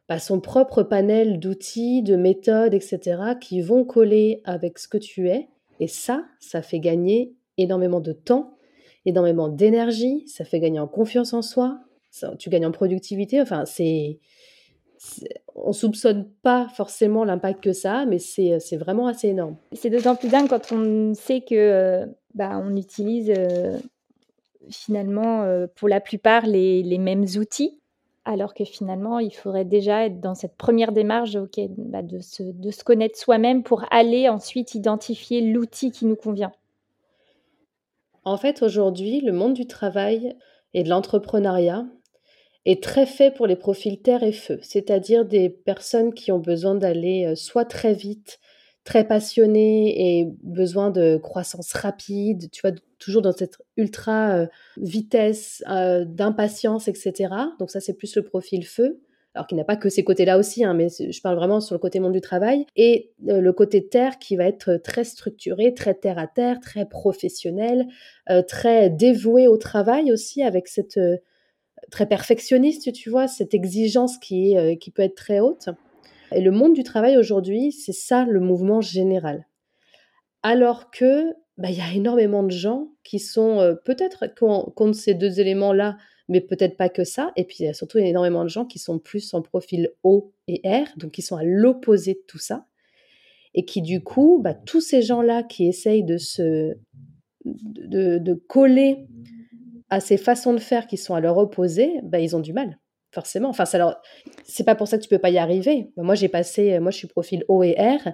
bah, 0.10 0.20
son 0.20 0.40
propre 0.40 0.84
panel 0.84 1.40
d'outils, 1.40 2.02
de 2.04 2.16
méthodes, 2.16 2.74
etc., 2.74 3.00
qui 3.40 3.62
vont 3.62 3.86
coller 3.86 4.42
avec 4.44 4.78
ce 4.80 4.88
que 4.88 4.98
tu 4.98 5.30
es. 5.30 5.48
Et 5.80 5.88
ça, 5.88 6.26
ça 6.40 6.62
fait 6.62 6.80
gagner 6.80 7.34
énormément 7.58 8.00
de 8.00 8.12
temps, 8.14 8.58
énormément 9.06 9.48
d'énergie, 9.50 10.24
ça 10.28 10.46
fait 10.46 10.60
gagner 10.60 10.80
en 10.80 10.88
confiance 10.88 11.34
en 11.34 11.42
soi, 11.42 11.80
ça- 12.12 12.36
tu 12.38 12.50
gagnes 12.50 12.66
en 12.66 12.72
productivité. 12.72 13.42
Enfin, 13.42 13.66
c'est 13.66 14.20
on 15.56 15.74
soupçonne 15.74 16.30
pas 16.44 16.68
forcément 16.70 17.26
l'impact 17.26 17.62
que 17.64 17.74
ça 17.74 18.00
a, 18.00 18.06
mais 18.06 18.20
c'est 18.20 18.60
c'est 18.60 18.78
vraiment 18.78 19.08
assez 19.08 19.28
énorme. 19.30 19.58
C'est 19.74 19.90
d'autant 19.90 20.16
plus 20.16 20.30
dingue 20.30 20.48
quand 20.48 20.72
on 20.72 21.14
sait 21.14 21.42
que 21.42 21.56
euh, 21.56 22.06
bah, 22.34 22.62
on 22.64 22.76
utilise 22.76 23.32
euh, 23.36 23.78
finalement 24.70 25.44
euh, 25.44 25.68
pour 25.76 25.90
la 25.90 26.00
plupart 26.00 26.46
les, 26.46 26.84
les 26.84 26.98
mêmes 26.98 27.26
outils, 27.38 27.82
alors 28.26 28.54
que 28.54 28.64
finalement 28.64 29.20
il 29.20 29.34
faudrait 29.34 29.66
déjà 29.66 30.06
être 30.06 30.20
dans 30.20 30.36
cette 30.36 30.56
première 30.56 30.92
démarche 30.92 31.36
ok, 31.36 31.60
bah, 31.78 32.02
de, 32.02 32.20
se, 32.20 32.44
de 32.44 32.72
se 32.72 32.84
connaître 32.84 33.18
soi-même 33.18 33.64
pour 33.64 33.86
aller 33.92 34.30
ensuite 34.30 34.76
identifier 34.76 35.42
l'outil 35.42 35.92
qui 35.92 36.06
nous 36.06 36.16
convient. 36.16 36.52
En 38.26 38.38
fait, 38.38 38.62
aujourd'hui, 38.62 39.20
le 39.20 39.34
monde 39.34 39.54
du 39.54 39.68
travail 39.68 40.36
et 40.74 40.84
de 40.84 40.90
l'entrepreneuriat 40.90 41.86
est 42.66 42.82
très 42.82 43.06
fait 43.06 43.32
pour 43.32 43.48
les 43.48 43.58
profils 43.58 44.02
terre 44.02 44.24
et 44.24 44.32
feu, 44.32 44.60
c'est-à-dire 44.62 45.26
des 45.26 45.50
personnes 45.50 46.14
qui 46.14 46.32
ont 46.32 46.40
besoin 46.40 46.76
d'aller 46.76 47.26
euh, 47.26 47.36
soit 47.36 47.66
très 47.66 47.94
vite, 47.94 48.40
très 48.84 49.06
passionnées 49.08 50.20
et 50.20 50.28
besoin 50.42 50.90
de 50.90 51.18
croissance 51.18 51.72
rapide, 51.74 52.50
tu 52.52 52.62
vois, 52.62 52.72
toujours 53.00 53.22
dans 53.22 53.32
cette 53.32 53.58
ultra 53.78 54.32
euh, 54.32 54.48
vitesse, 54.78 55.64
euh, 55.70 56.06
d'impatience, 56.06 56.88
etc. 56.88 57.34
Donc 57.60 57.72
ça, 57.72 57.80
c'est 57.80 57.94
plus 57.94 58.16
le 58.16 58.24
profil 58.24 58.66
feu. 58.66 59.02
Alors 59.36 59.48
qu'il 59.48 59.58
n'a 59.58 59.64
pas 59.64 59.78
que 59.78 59.90
ces 59.90 60.04
côtés-là 60.04 60.38
aussi, 60.38 60.64
hein, 60.64 60.76
mais 60.76 60.90
je 60.90 61.22
parle 61.22 61.36
vraiment 61.38 61.60
sur 61.60 61.74
le 61.74 61.80
côté 61.80 62.00
monde 62.00 62.12
du 62.12 62.22
travail. 62.22 62.68
Et 62.76 63.14
euh, 63.30 63.40
le 63.40 63.54
côté 63.54 63.88
terre 63.88 64.20
qui 64.20 64.36
va 64.36 64.46
être 64.46 64.76
très 64.76 65.06
structuré, 65.06 65.74
très 65.74 65.96
terre 65.96 66.20
à 66.20 66.28
terre, 66.28 66.60
très 66.60 66.86
professionnel, 66.86 67.88
très 68.48 68.90
dévoué 68.92 69.48
au 69.48 69.58
travail 69.58 70.12
aussi, 70.12 70.44
avec 70.44 70.68
cette 70.68 71.00
très 71.90 72.06
perfectionniste, 72.06 72.94
tu 72.94 73.10
vois, 73.10 73.28
cette 73.28 73.56
exigence 73.56 74.18
qui 74.20 74.56
peut 74.94 75.02
être 75.02 75.16
très 75.16 75.40
haute. 75.40 75.70
Et 76.36 76.42
le 76.42 76.52
monde 76.52 76.74
du 76.74 76.84
travail 76.84 77.18
aujourd'hui, 77.18 77.72
c'est 77.72 77.94
ça 77.94 78.26
le 78.26 78.40
mouvement 78.40 78.82
général. 78.82 79.48
Alors 80.42 80.92
que 80.92 81.34
bah, 81.58 81.70
il 81.70 81.78
y 81.78 81.82
a 81.82 81.94
énormément 81.94 82.44
de 82.44 82.52
gens 82.52 82.90
qui 83.04 83.20
sont 83.20 83.60
euh, 83.60 83.76
peut-être 83.76 84.26
compte 84.76 84.96
ces 84.96 85.14
deux 85.14 85.40
éléments-là, 85.40 85.98
mais 86.28 86.42
peut-être 86.42 86.78
pas 86.78 86.90
que 86.90 87.04
ça. 87.04 87.32
Et 87.36 87.44
puis 87.46 87.58
il 87.60 87.66
y 87.66 87.70
a 87.70 87.74
surtout 87.74 88.00
énormément 88.00 88.44
de 88.44 88.50
gens 88.50 88.66
qui 88.66 88.80
sont 88.80 89.00
plus 89.00 89.34
en 89.34 89.42
profil 89.42 89.92
O 90.04 90.34
et 90.48 90.62
R, 90.66 90.88
donc 90.98 91.12
qui 91.12 91.22
sont 91.22 91.38
à 91.38 91.44
l'opposé 91.44 92.14
de 92.14 92.24
tout 92.28 92.40
ça. 92.40 92.66
Et 93.54 93.66
qui 93.66 93.82
du 93.82 94.04
coup, 94.04 94.42
bah, 94.44 94.54
tous 94.54 94.82
ces 94.82 95.02
gens-là 95.02 95.44
qui 95.44 95.68
essayent 95.68 96.04
de 96.04 96.18
se 96.18 96.74
de, 97.46 98.18
de 98.18 98.34
coller 98.34 99.06
à 99.90 100.00
ces 100.00 100.18
façons 100.18 100.54
de 100.54 100.60
faire 100.60 100.88
qui 100.88 100.98
sont 100.98 101.14
à 101.14 101.20
leur 101.20 101.38
opposé, 101.38 102.00
bah, 102.04 102.20
ils 102.20 102.36
ont 102.36 102.40
du 102.40 102.54
mal, 102.54 102.80
forcément. 103.14 103.50
Enfin, 103.50 103.66
ça 103.66 103.78
leur... 103.78 104.02
c'est 104.44 104.64
pas 104.64 104.76
pour 104.76 104.88
ça 104.88 104.98
que 104.98 105.04
tu 105.04 105.10
peux 105.10 105.20
pas 105.20 105.30
y 105.30 105.38
arriver. 105.38 105.92
Moi, 105.98 106.16
j'ai 106.16 106.30
passé, 106.30 106.80
moi, 106.80 106.92
je 106.92 106.98
suis 106.98 107.08
profil 107.08 107.46
O 107.48 107.64
et 107.64 107.76
R, 107.78 108.10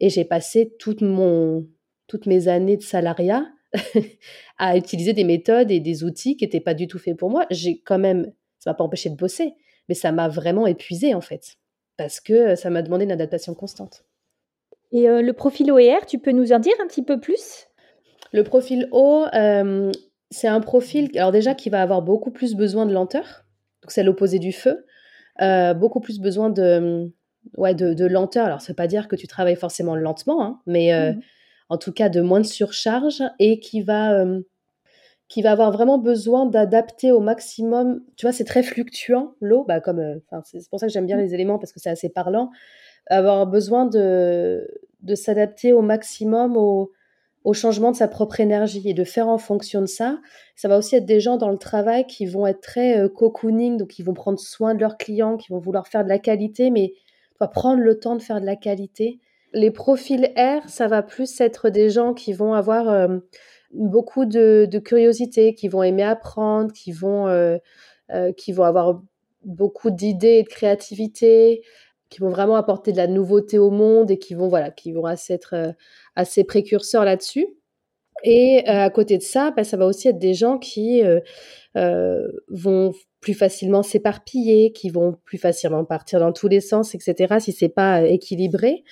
et 0.00 0.08
j'ai 0.08 0.24
passé 0.24 0.74
toute 0.78 1.00
mon, 1.00 1.66
toutes 2.06 2.26
mes 2.26 2.48
années 2.48 2.76
de 2.76 2.82
salariat 2.82 3.46
à 4.58 4.76
utiliser 4.76 5.12
des 5.12 5.24
méthodes 5.24 5.70
et 5.70 5.80
des 5.80 6.04
outils 6.04 6.36
qui 6.36 6.44
n'étaient 6.44 6.60
pas 6.60 6.74
du 6.74 6.86
tout 6.86 6.98
faits 6.98 7.16
pour 7.16 7.30
moi. 7.30 7.46
J'ai 7.50 7.80
quand 7.80 7.98
même, 7.98 8.32
ça 8.58 8.70
m'a 8.70 8.74
pas 8.74 8.84
empêché 8.84 9.10
de 9.10 9.16
bosser, 9.16 9.54
mais 9.88 9.94
ça 9.94 10.12
m'a 10.12 10.28
vraiment 10.28 10.66
épuisé 10.66 11.14
en 11.14 11.20
fait, 11.20 11.56
parce 11.96 12.20
que 12.20 12.54
ça 12.54 12.70
m'a 12.70 12.82
demandé 12.82 13.04
une 13.04 13.12
adaptation 13.12 13.54
constante. 13.54 14.04
Et 14.92 15.08
euh, 15.08 15.22
le 15.22 15.32
profil 15.32 15.70
OER, 15.72 16.06
tu 16.06 16.18
peux 16.18 16.32
nous 16.32 16.52
en 16.52 16.58
dire 16.58 16.74
un 16.80 16.86
petit 16.86 17.02
peu 17.02 17.20
plus? 17.20 17.66
Le 18.32 18.44
profil 18.44 18.88
O, 18.92 19.24
euh, 19.34 19.90
c'est 20.30 20.48
un 20.48 20.60
profil, 20.60 21.10
alors 21.16 21.32
déjà, 21.32 21.54
qui 21.54 21.70
va 21.70 21.82
avoir 21.82 22.02
beaucoup 22.02 22.30
plus 22.30 22.54
besoin 22.54 22.86
de 22.86 22.92
lenteur. 22.92 23.45
Donc, 23.86 23.92
c'est 23.92 24.02
l'opposé 24.02 24.40
du 24.40 24.50
feu. 24.50 24.84
Euh, 25.40 25.74
beaucoup 25.74 26.00
plus 26.00 26.18
besoin 26.18 26.50
de, 26.50 27.12
ouais, 27.56 27.72
de, 27.72 27.94
de 27.94 28.04
lenteur. 28.06 28.46
Alors, 28.46 28.60
ça 28.60 28.66
ne 28.66 28.68
veut 28.72 28.76
pas 28.76 28.88
dire 28.88 29.06
que 29.06 29.14
tu 29.14 29.28
travailles 29.28 29.54
forcément 29.54 29.94
lentement, 29.94 30.42
hein, 30.42 30.60
mais 30.66 30.92
euh, 30.92 31.12
Mhm. 31.12 31.20
en 31.68 31.78
tout 31.78 31.92
cas 31.92 32.08
de 32.08 32.20
moins 32.20 32.40
de 32.40 32.46
surcharge 32.46 33.22
et 33.38 33.60
qui 33.60 33.80
va, 33.82 34.12
euh, 34.18 34.40
qui 35.28 35.42
va 35.42 35.52
avoir 35.52 35.70
vraiment 35.72 35.98
besoin 35.98 36.46
d'adapter 36.46 37.12
au 37.12 37.20
maximum. 37.20 38.02
Tu 38.16 38.26
vois, 38.26 38.32
c'est 38.32 38.44
très 38.44 38.64
fluctuant, 38.64 39.34
l'eau, 39.40 39.64
bah, 39.68 39.80
comme, 39.80 40.20
c'est 40.44 40.60
c'est 40.60 40.70
pour 40.70 40.80
ça 40.80 40.86
que 40.88 40.92
j'aime 40.92 41.06
bien 41.06 41.16
les 41.16 41.34
éléments 41.34 41.58
parce 41.60 41.72
que 41.72 41.80
c'est 41.80 41.90
assez 41.90 42.08
parlant. 42.08 42.50
Avoir 43.08 43.46
besoin 43.46 43.86
de, 43.86 44.66
de 45.02 45.14
s'adapter 45.14 45.72
au 45.72 45.82
maximum 45.82 46.56
au, 46.56 46.92
au 47.46 47.52
changement 47.52 47.92
de 47.92 47.96
sa 47.96 48.08
propre 48.08 48.40
énergie 48.40 48.82
et 48.86 48.92
de 48.92 49.04
faire 49.04 49.28
en 49.28 49.38
fonction 49.38 49.80
de 49.80 49.86
ça. 49.86 50.18
Ça 50.56 50.66
va 50.66 50.76
aussi 50.76 50.96
être 50.96 51.06
des 51.06 51.20
gens 51.20 51.36
dans 51.36 51.50
le 51.50 51.58
travail 51.58 52.04
qui 52.04 52.26
vont 52.26 52.44
être 52.44 52.60
très 52.60 52.98
euh, 52.98 53.08
cocooning, 53.08 53.76
donc 53.76 54.00
ils 54.00 54.02
vont 54.02 54.14
prendre 54.14 54.40
soin 54.40 54.74
de 54.74 54.80
leurs 54.80 54.96
clients, 54.96 55.36
qui 55.36 55.52
vont 55.52 55.60
vouloir 55.60 55.86
faire 55.86 56.02
de 56.02 56.08
la 56.08 56.18
qualité, 56.18 56.70
mais 56.70 56.94
vas 57.38 57.46
prendre 57.46 57.80
le 57.80 58.00
temps 58.00 58.16
de 58.16 58.22
faire 58.22 58.40
de 58.40 58.46
la 58.46 58.56
qualité. 58.56 59.20
Les 59.52 59.70
profils 59.70 60.32
R, 60.36 60.68
ça 60.68 60.88
va 60.88 61.04
plus 61.04 61.40
être 61.40 61.70
des 61.70 61.88
gens 61.88 62.14
qui 62.14 62.32
vont 62.32 62.52
avoir 62.52 62.88
euh, 62.88 63.18
beaucoup 63.72 64.24
de, 64.24 64.68
curiosité, 64.84 65.54
qui 65.54 65.68
vont 65.68 65.84
aimer 65.84 66.02
apprendre, 66.02 66.72
qui 66.72 66.90
vont, 66.90 67.28
euh, 67.28 67.58
qui 68.36 68.50
vont 68.50 68.64
avoir 68.64 69.00
beaucoup 69.44 69.92
d'idées 69.92 70.38
et 70.38 70.42
de 70.42 70.48
créativité, 70.48 71.62
qui 72.08 72.20
vont 72.20 72.30
vraiment 72.30 72.56
apporter 72.56 72.92
de 72.92 72.96
la 72.96 73.06
nouveauté 73.06 73.58
au 73.58 73.70
monde 73.70 74.10
et 74.10 74.18
qui 74.18 74.34
vont, 74.34 74.48
voilà, 74.48 74.70
qui 74.70 74.92
vont 74.92 75.06
être 75.08 75.54
euh, 75.54 75.72
assez 76.14 76.44
précurseurs 76.44 77.04
là-dessus. 77.04 77.48
Et 78.24 78.64
euh, 78.68 78.84
à 78.84 78.90
côté 78.90 79.18
de 79.18 79.22
ça, 79.22 79.50
bah, 79.50 79.64
ça 79.64 79.76
va 79.76 79.86
aussi 79.86 80.08
être 80.08 80.18
des 80.18 80.34
gens 80.34 80.58
qui 80.58 81.04
euh, 81.04 81.20
euh, 81.76 82.26
vont 82.48 82.92
plus 83.20 83.34
facilement 83.34 83.82
s'éparpiller, 83.82 84.72
qui 84.72 84.88
vont 84.88 85.16
plus 85.24 85.38
facilement 85.38 85.84
partir 85.84 86.20
dans 86.20 86.32
tous 86.32 86.48
les 86.48 86.60
sens, 86.60 86.94
etc. 86.94 87.36
si 87.40 87.52
c'est 87.52 87.68
pas 87.68 88.02
équilibré, 88.02 88.84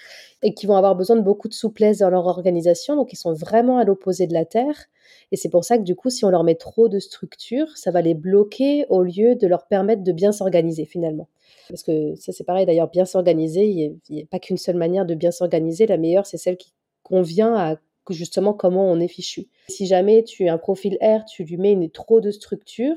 et 0.43 0.55
qui 0.55 0.67
vont 0.67 0.77
avoir 0.77 0.97
besoin 0.97 1.17
de 1.17 1.23
beaucoup 1.23 1.49
de 1.49 1.55
souplesse 1.55 1.99
dans 1.99 2.11
leur 2.11 2.27
organisation. 2.27 2.97
Donc, 2.97 3.13
ils 3.13 3.17
sont 3.17 3.33
vraiment 3.33 3.79
à 3.79 3.85
l'opposé 3.85 4.27
de 4.27 4.35
la 4.35 4.45
Terre. 4.45 4.87
Et 5.33 5.37
c'est 5.37 5.51
pour 5.51 5.65
ça 5.65 5.79
que 5.79 5.83
du 5.85 5.95
coup, 5.95 6.11
si 6.11 6.25
on 6.25 6.31
leur 6.31 6.45
met 6.45 6.57
trop 6.57 6.89
de 6.89 6.99
structure, 6.99 7.77
ça 7.77 7.91
va 7.91 8.03
les 8.03 8.15
bloquer 8.15 8.87
au 8.89 9.03
lieu 9.03 9.37
de 9.37 9.47
leur 9.47 9.67
permettre 9.67 10.03
de 10.03 10.13
bien 10.13 10.33
s'organiser 10.33 10.85
finalement. 10.85 11.29
Parce 11.69 11.83
que 11.83 12.15
ça, 12.17 12.33
c'est 12.33 12.45
pareil 12.45 12.67
d'ailleurs, 12.67 12.91
bien 12.91 13.05
s'organiser, 13.05 13.67
il 13.67 13.99
n'y 14.11 14.23
a, 14.23 14.27
pas 14.27 14.39
qu'une 14.39 14.57
seule 14.57 14.77
manière 14.77 15.07
de 15.07 15.15
bien 15.15 15.31
s'organiser. 15.31 15.87
La 15.87 15.97
meilleure, 15.97 16.27
c'est 16.27 16.37
celle 16.37 16.57
qui 16.57 16.73
convient 17.03 17.55
à 17.55 17.77
justement 18.11 18.53
comment 18.53 18.91
on 18.91 19.01
est 19.01 19.09
fichu. 19.09 19.47
Si 19.69 19.87
jamais 19.87 20.25
tu 20.25 20.49
as 20.49 20.53
un 20.53 20.59
profil 20.59 20.99
R, 21.01 21.25
tu 21.25 21.45
lui 21.45 21.57
mets 21.57 21.73
une, 21.73 21.91
trop 21.91 22.21
de 22.21 22.31
structure, 22.31 22.97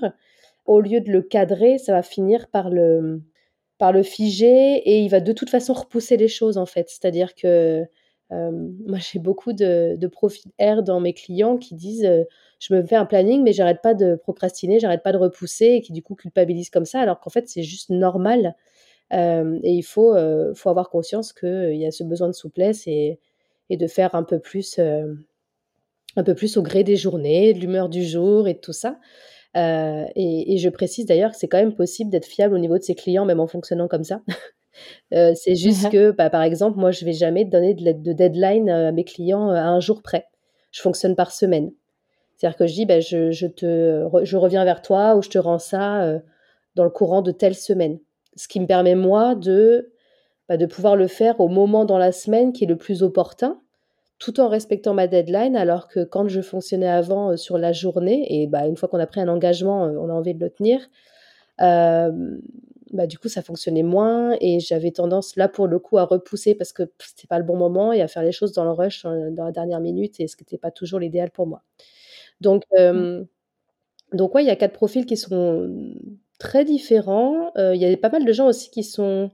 au 0.65 0.82
lieu 0.82 0.99
de 0.99 1.12
le 1.12 1.21
cadrer, 1.21 1.77
ça 1.77 1.93
va 1.93 2.03
finir 2.03 2.49
par 2.49 2.69
le, 2.69 3.21
par 3.77 3.93
le 3.93 4.03
figer 4.03 4.77
et 4.77 4.99
il 4.99 5.10
va 5.10 5.21
de 5.21 5.32
toute 5.32 5.49
façon 5.49 5.73
repousser 5.73 6.17
les 6.17 6.27
choses 6.27 6.58
en 6.58 6.65
fait. 6.65 6.89
C'est-à-dire 6.89 7.36
que 7.36 7.86
moi 8.32 8.98
j'ai 9.00 9.20
beaucoup 9.20 9.54
de, 9.54 9.96
de 9.98 10.08
profils 10.08 10.52
R 10.60 10.84
dans 10.84 11.00
mes 11.00 11.13
clients 11.13 11.58
qui 11.58 11.76
disent 11.76 12.06
euh, 12.06 12.24
je 12.60 12.74
me 12.74 12.84
fais 12.84 12.96
un 12.96 13.06
planning 13.06 13.44
mais 13.44 13.54
j'arrête 13.54 13.82
pas 13.82 13.94
de 13.94 14.16
procrastiner, 14.16 14.80
j'arrête 14.80 15.04
pas 15.04 15.13
de 15.13 15.18
repousser 15.18 15.66
et 15.66 15.82
qui 15.82 15.94
du 15.94 16.04
coup 16.04 16.16
culpabilisent 16.16 16.70
comme 16.70 16.86
ça 16.86 17.00
alors 17.00 17.20
qu'en 17.20 17.30
fait 17.30 17.48
c'est 17.48 17.63
juste 17.63 17.90
normal 17.90 18.56
euh, 19.13 19.60
et 19.63 19.72
il 19.72 19.84
faut, 19.84 20.13
euh, 20.16 20.54
avoir 20.66 20.90
conscience 20.90 21.32
qu'il 21.32 21.76
y 21.76 21.86
a 21.86 21.92
ce 21.92 22.04
besoin 22.04 22.28
de 22.28 22.34
souplesse 22.34 22.88
et, 22.88 23.20
de 23.70 23.88
faire 23.88 24.16
un 24.16 24.24
peu 24.24 24.40
plus 24.40 24.80
euh, 24.80 25.13
un 26.16 26.24
peu 26.24 26.36
plus 26.36 26.58
au 26.58 26.63
gré 26.63 26.84
des 26.84 26.96
journées, 26.96 27.54
de 27.54 27.60
l'humeur 27.60 27.90
du 27.90 28.04
jour 28.04 28.48
et 28.48 28.54
de 28.54 28.60
tout 28.60 28.74
ça. 28.74 29.00
Euh, 29.56 30.06
et, 30.16 30.58
je 30.58 30.70
précise 30.70 31.06
d'ailleurs 31.06 31.32
que 31.32 31.38
c'est 31.38 31.48
quand 31.48 31.58
même 31.58 31.76
possible 31.76 32.12
d'être 32.12 32.26
fiable 32.26 32.56
au 32.56 32.60
niveau 32.60 32.78
de 32.78 32.84
ses 32.84 32.96
clients, 32.96 33.26
même 33.26 33.40
en 33.40 33.48
fonctionnant 33.48 33.88
comme 33.88 34.04
ça. 34.04 34.22
Euh, 35.13 35.34
c'est 35.36 35.56
juste 35.56 35.90
que, 35.90 36.12
bah, 36.12 36.30
par 36.30 36.44
exemple, 36.44 36.78
moi, 36.78 36.92
je 36.92 37.06
vais 37.06 37.13
jamais 37.13 37.46
donner 37.46 37.74
de, 37.74 37.92
de 37.92 38.13
deadline 38.13 38.70
à 38.70 38.92
mes 38.92 39.04
clients 39.04 39.50
à 39.50 39.62
un 39.62 39.80
jour 39.80 40.02
près. 40.02 40.26
Je 40.72 40.82
fonctionne 40.82 41.16
par 41.16 41.32
semaine. 41.32 41.72
C'est-à-dire 42.36 42.58
que 42.58 42.68
je 42.68 42.74
dis, 42.74 42.86
bah, 42.86 43.00
je, 43.00 43.32
je, 43.32 43.48
te, 43.48 44.08
je 44.24 44.38
reviens 44.38 44.63
vers 44.63 44.82
toi 44.82 45.16
ou 45.16 45.22
je 45.22 45.30
te 45.30 45.38
rends 45.38 45.60
ça 45.60 46.20
dans 46.76 46.84
le 46.84 46.90
courant 46.90 47.22
de 47.22 47.32
telle 47.32 47.56
semaine. 47.56 48.00
Ce 48.36 48.48
qui 48.48 48.60
me 48.60 48.68
permet, 48.68 48.96
moi, 48.96 49.34
de, 49.34 49.92
bah, 50.48 50.58
de 50.58 50.66
pouvoir 50.66 50.96
le 50.96 51.08
faire 51.08 51.40
au 51.40 51.48
moment 51.48 51.86
dans 51.86 51.98
la 51.98 52.12
semaine 52.12 52.54
qui 52.54 52.66
est 52.66 52.68
le 52.68 52.78
plus 52.78 53.02
opportun 53.02 53.60
tout 54.20 54.40
en 54.40 54.50
respectant 54.50 54.94
ma 54.94 55.08
deadline, 55.08 55.56
alors 55.56 55.88
que 55.88 56.04
quand 56.04 56.28
je 56.28 56.42
fonctionnais 56.42 56.88
avant 56.88 57.32
euh, 57.32 57.38
sur 57.38 57.58
la 57.58 57.72
journée, 57.72 58.26
et 58.30 58.48
bah, 58.48 58.68
une 58.68 58.76
fois 58.76 58.90
qu'on 58.90 59.00
a 59.00 59.08
pris 59.08 59.22
un 59.22 59.28
engagement, 59.28 59.86
euh, 59.86 59.98
on 60.00 60.10
a 60.10 60.13
envie 60.13 60.34
de 60.34 60.44
le 60.44 60.50
tenir, 60.50 60.80
euh, 61.62 62.12
bah, 62.91 63.08
du 63.08 63.17
coup, 63.17 63.28
ça 63.28 63.41
fonctionnait 63.41 63.84
moins 63.84 64.36
et 64.39 64.60
j'avais 64.60 64.91
tendance, 64.91 65.36
là, 65.36 65.47
pour 65.47 65.67
le 65.67 65.80
coup, 65.80 65.97
à 65.97 66.06
repousser 66.06 66.56
parce 66.56 66.73
que 66.73 66.84
c'était 67.00 67.28
pas 67.28 67.38
le 67.38 67.45
bon 67.45 67.58
moment 67.58 67.93
et 67.93 68.02
à 68.02 68.08
faire 68.08 68.23
les 68.23 68.32
choses 68.32 68.54
dans 68.54 68.63
le 68.63 68.71
rush, 68.71 69.04
dans 69.04 69.45
la 69.45 69.52
dernière 69.52 69.80
minute, 69.80 70.19
et 70.19 70.28
ce 70.28 70.36
qui 70.36 70.43
n'était 70.43 70.58
pas 70.58 70.71
toujours 70.71 71.00
l'idéal 71.00 71.32
pour 71.32 71.47
moi. 71.47 71.63
Donc, 72.41 72.63
mmh. 72.78 73.23
donc 74.13 74.36
ouais, 74.36 74.43
il 74.43 74.47
y 74.47 74.52
a 74.52 74.56
quatre 74.56 74.73
profils 74.73 75.06
qui 75.06 75.17
sont 75.17 75.93
très 76.39 76.65
différents. 76.65 77.52
Il 77.58 77.78
y 77.78 77.86
a 77.86 77.97
pas 77.97 78.10
mal 78.10 78.26
de 78.26 78.32
gens 78.32 78.47
aussi 78.47 78.69
qui 78.69 78.84
sont, 78.84 79.32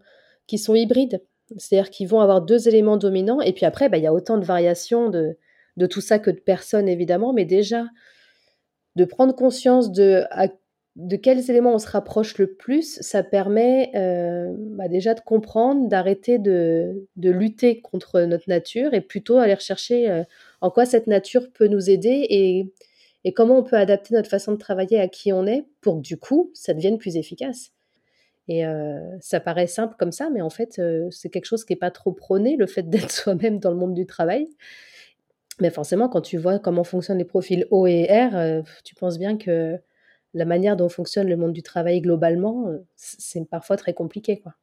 qui 0.47 0.57
sont 0.57 0.75
hybrides. 0.75 1.21
C'est-à-dire 1.57 1.89
qu'ils 1.89 2.07
vont 2.07 2.21
avoir 2.21 2.41
deux 2.41 2.67
éléments 2.67 2.97
dominants. 2.97 3.41
Et 3.41 3.53
puis 3.53 3.65
après, 3.65 3.89
bah, 3.89 3.97
il 3.97 4.03
y 4.03 4.07
a 4.07 4.13
autant 4.13 4.37
de 4.37 4.45
variations 4.45 5.09
de, 5.09 5.37
de 5.77 5.85
tout 5.85 6.01
ça 6.01 6.17
que 6.17 6.31
de 6.31 6.39
personnes, 6.39 6.87
évidemment. 6.87 7.33
Mais 7.33 7.45
déjà, 7.45 7.85
de 8.95 9.05
prendre 9.05 9.35
conscience 9.35 9.91
de, 9.91 10.23
de 10.95 11.15
quels 11.15 11.49
éléments 11.49 11.73
on 11.73 11.79
se 11.79 11.87
rapproche 11.87 12.37
le 12.37 12.53
plus, 12.53 12.99
ça 13.01 13.23
permet 13.23 13.91
euh, 13.95 14.53
bah, 14.57 14.87
déjà 14.87 15.15
de 15.15 15.21
comprendre, 15.21 15.87
d'arrêter 15.87 16.37
de, 16.37 17.07
de, 17.15 17.31
lutter 17.31 17.81
contre 17.81 18.21
notre 18.21 18.47
nature 18.47 18.93
et 18.93 19.01
plutôt 19.01 19.37
aller 19.37 19.55
rechercher 19.55 20.09
euh, 20.09 20.23
en 20.61 20.69
quoi 20.69 20.85
cette 20.85 21.07
nature 21.07 21.51
peut 21.51 21.67
nous 21.67 21.89
aider 21.89 22.27
et, 22.29 22.71
et 23.23 23.33
comment 23.33 23.57
on 23.57 23.63
peut 23.63 23.75
adapter 23.75 24.13
notre 24.13 24.29
façon 24.29 24.51
de 24.51 24.57
travailler 24.57 24.99
à 24.99 25.07
qui 25.07 25.33
on 25.33 25.47
est 25.47 25.65
pour 25.81 25.95
que 25.95 26.01
du 26.01 26.17
coup, 26.17 26.51
ça 26.53 26.75
devienne 26.75 26.99
plus 26.99 27.17
efficace. 27.17 27.71
Et 28.49 28.63
ça 29.21 29.39
paraît 29.39 29.67
simple 29.67 29.95
comme 29.97 30.11
ça, 30.11 30.29
mais 30.29 30.41
en 30.41 30.49
fait, 30.49 30.81
c'est 31.11 31.29
quelque 31.29 31.45
chose 31.45 31.63
qui 31.63 31.71
n'est 31.71 31.79
pas 31.79 31.91
trop 31.91 32.11
prôné, 32.11 32.57
le 32.57 32.67
fait 32.67 32.83
d'être 32.83 33.09
soi-même 33.11 33.57
dans 33.57 33.71
le 33.71 33.77
monde 33.77 33.93
du 33.93 34.05
travail. 34.05 34.49
Mais 35.61 35.69
forcément, 35.69 36.09
quand 36.09 36.19
tu 36.19 36.37
vois 36.37 36.59
comment 36.59 36.83
fonctionnent 36.83 37.19
les 37.19 37.23
profils 37.23 37.65
O 37.71 37.87
et 37.87 38.05
R, 38.11 38.63
tu 38.83 38.95
penses 38.95 39.17
bien 39.17 39.37
que 39.37 39.79
la 40.33 40.45
manière 40.45 40.75
dont 40.75 40.89
fonctionne 40.89 41.27
le 41.27 41.37
monde 41.37 41.53
du 41.53 41.63
travail 41.63 42.01
globalement, 42.01 42.67
c'est 42.95 43.47
parfois 43.47 43.77
très 43.77 43.93
compliqué. 43.93 44.39
Quoi. 44.39 44.53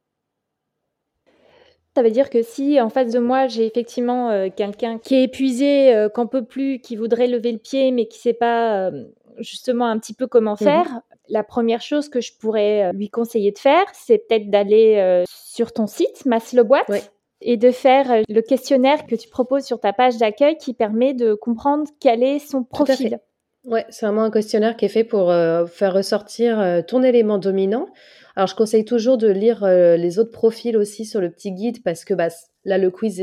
Ça 1.95 2.03
veut 2.03 2.11
dire 2.11 2.29
que 2.29 2.41
si 2.41 2.79
en 2.79 2.89
face 2.89 3.11
de 3.11 3.19
moi, 3.19 3.47
j'ai 3.47 3.65
effectivement 3.65 4.49
quelqu'un 4.55 4.97
qui 4.97 5.15
est 5.15 5.23
épuisé, 5.23 5.93
euh, 5.93 6.09
qu'on 6.09 6.27
peut 6.27 6.45
plus, 6.45 6.79
qui 6.79 6.95
voudrait 6.95 7.27
lever 7.27 7.51
le 7.51 7.57
pied, 7.57 7.91
mais 7.91 8.07
qui 8.07 8.19
ne 8.19 8.21
sait 8.21 8.33
pas 8.33 8.91
justement 9.39 9.87
un 9.87 9.97
petit 9.97 10.13
peu 10.13 10.27
comment 10.27 10.53
mmh 10.53 10.57
faire, 10.57 11.01
la 11.31 11.43
première 11.43 11.81
chose 11.81 12.09
que 12.09 12.21
je 12.21 12.33
pourrais 12.37 12.83
euh, 12.83 12.91
lui 12.91 13.09
conseiller 13.09 13.51
de 13.51 13.57
faire, 13.57 13.85
c'est 13.93 14.19
peut-être 14.19 14.49
d'aller 14.49 14.97
euh, 14.97 15.23
sur 15.27 15.71
ton 15.71 15.87
site, 15.87 16.25
Maslowboîte, 16.25 17.11
et 17.41 17.57
de 17.57 17.71
faire 17.71 18.11
euh, 18.11 18.21
le 18.27 18.41
questionnaire 18.41 19.05
que 19.07 19.15
tu 19.15 19.29
proposes 19.29 19.63
sur 19.63 19.79
ta 19.79 19.93
page 19.93 20.17
d'accueil 20.17 20.57
qui 20.57 20.73
permet 20.73 21.13
de 21.13 21.33
comprendre 21.33 21.89
quel 21.99 22.21
est 22.21 22.39
son 22.39 22.63
profil. 22.63 23.19
Ouais, 23.63 23.85
c'est 23.89 24.05
vraiment 24.05 24.23
un 24.23 24.31
questionnaire 24.31 24.75
qui 24.75 24.85
est 24.85 24.89
fait 24.89 25.03
pour 25.03 25.27
faire 25.29 25.93
ressortir 25.93 26.83
ton 26.87 27.03
élément 27.03 27.37
dominant. 27.37 27.87
Alors, 28.35 28.47
je 28.47 28.55
conseille 28.55 28.85
toujours 28.85 29.17
de 29.17 29.27
lire 29.27 29.63
les 29.63 30.17
autres 30.17 30.31
profils 30.31 30.75
aussi 30.75 31.05
sur 31.05 31.21
le 31.21 31.29
petit 31.29 31.51
guide 31.51 31.83
parce 31.83 32.03
que 32.03 32.15
bah, 32.15 32.29
là, 32.65 32.79
le 32.79 32.89
quiz 32.89 33.21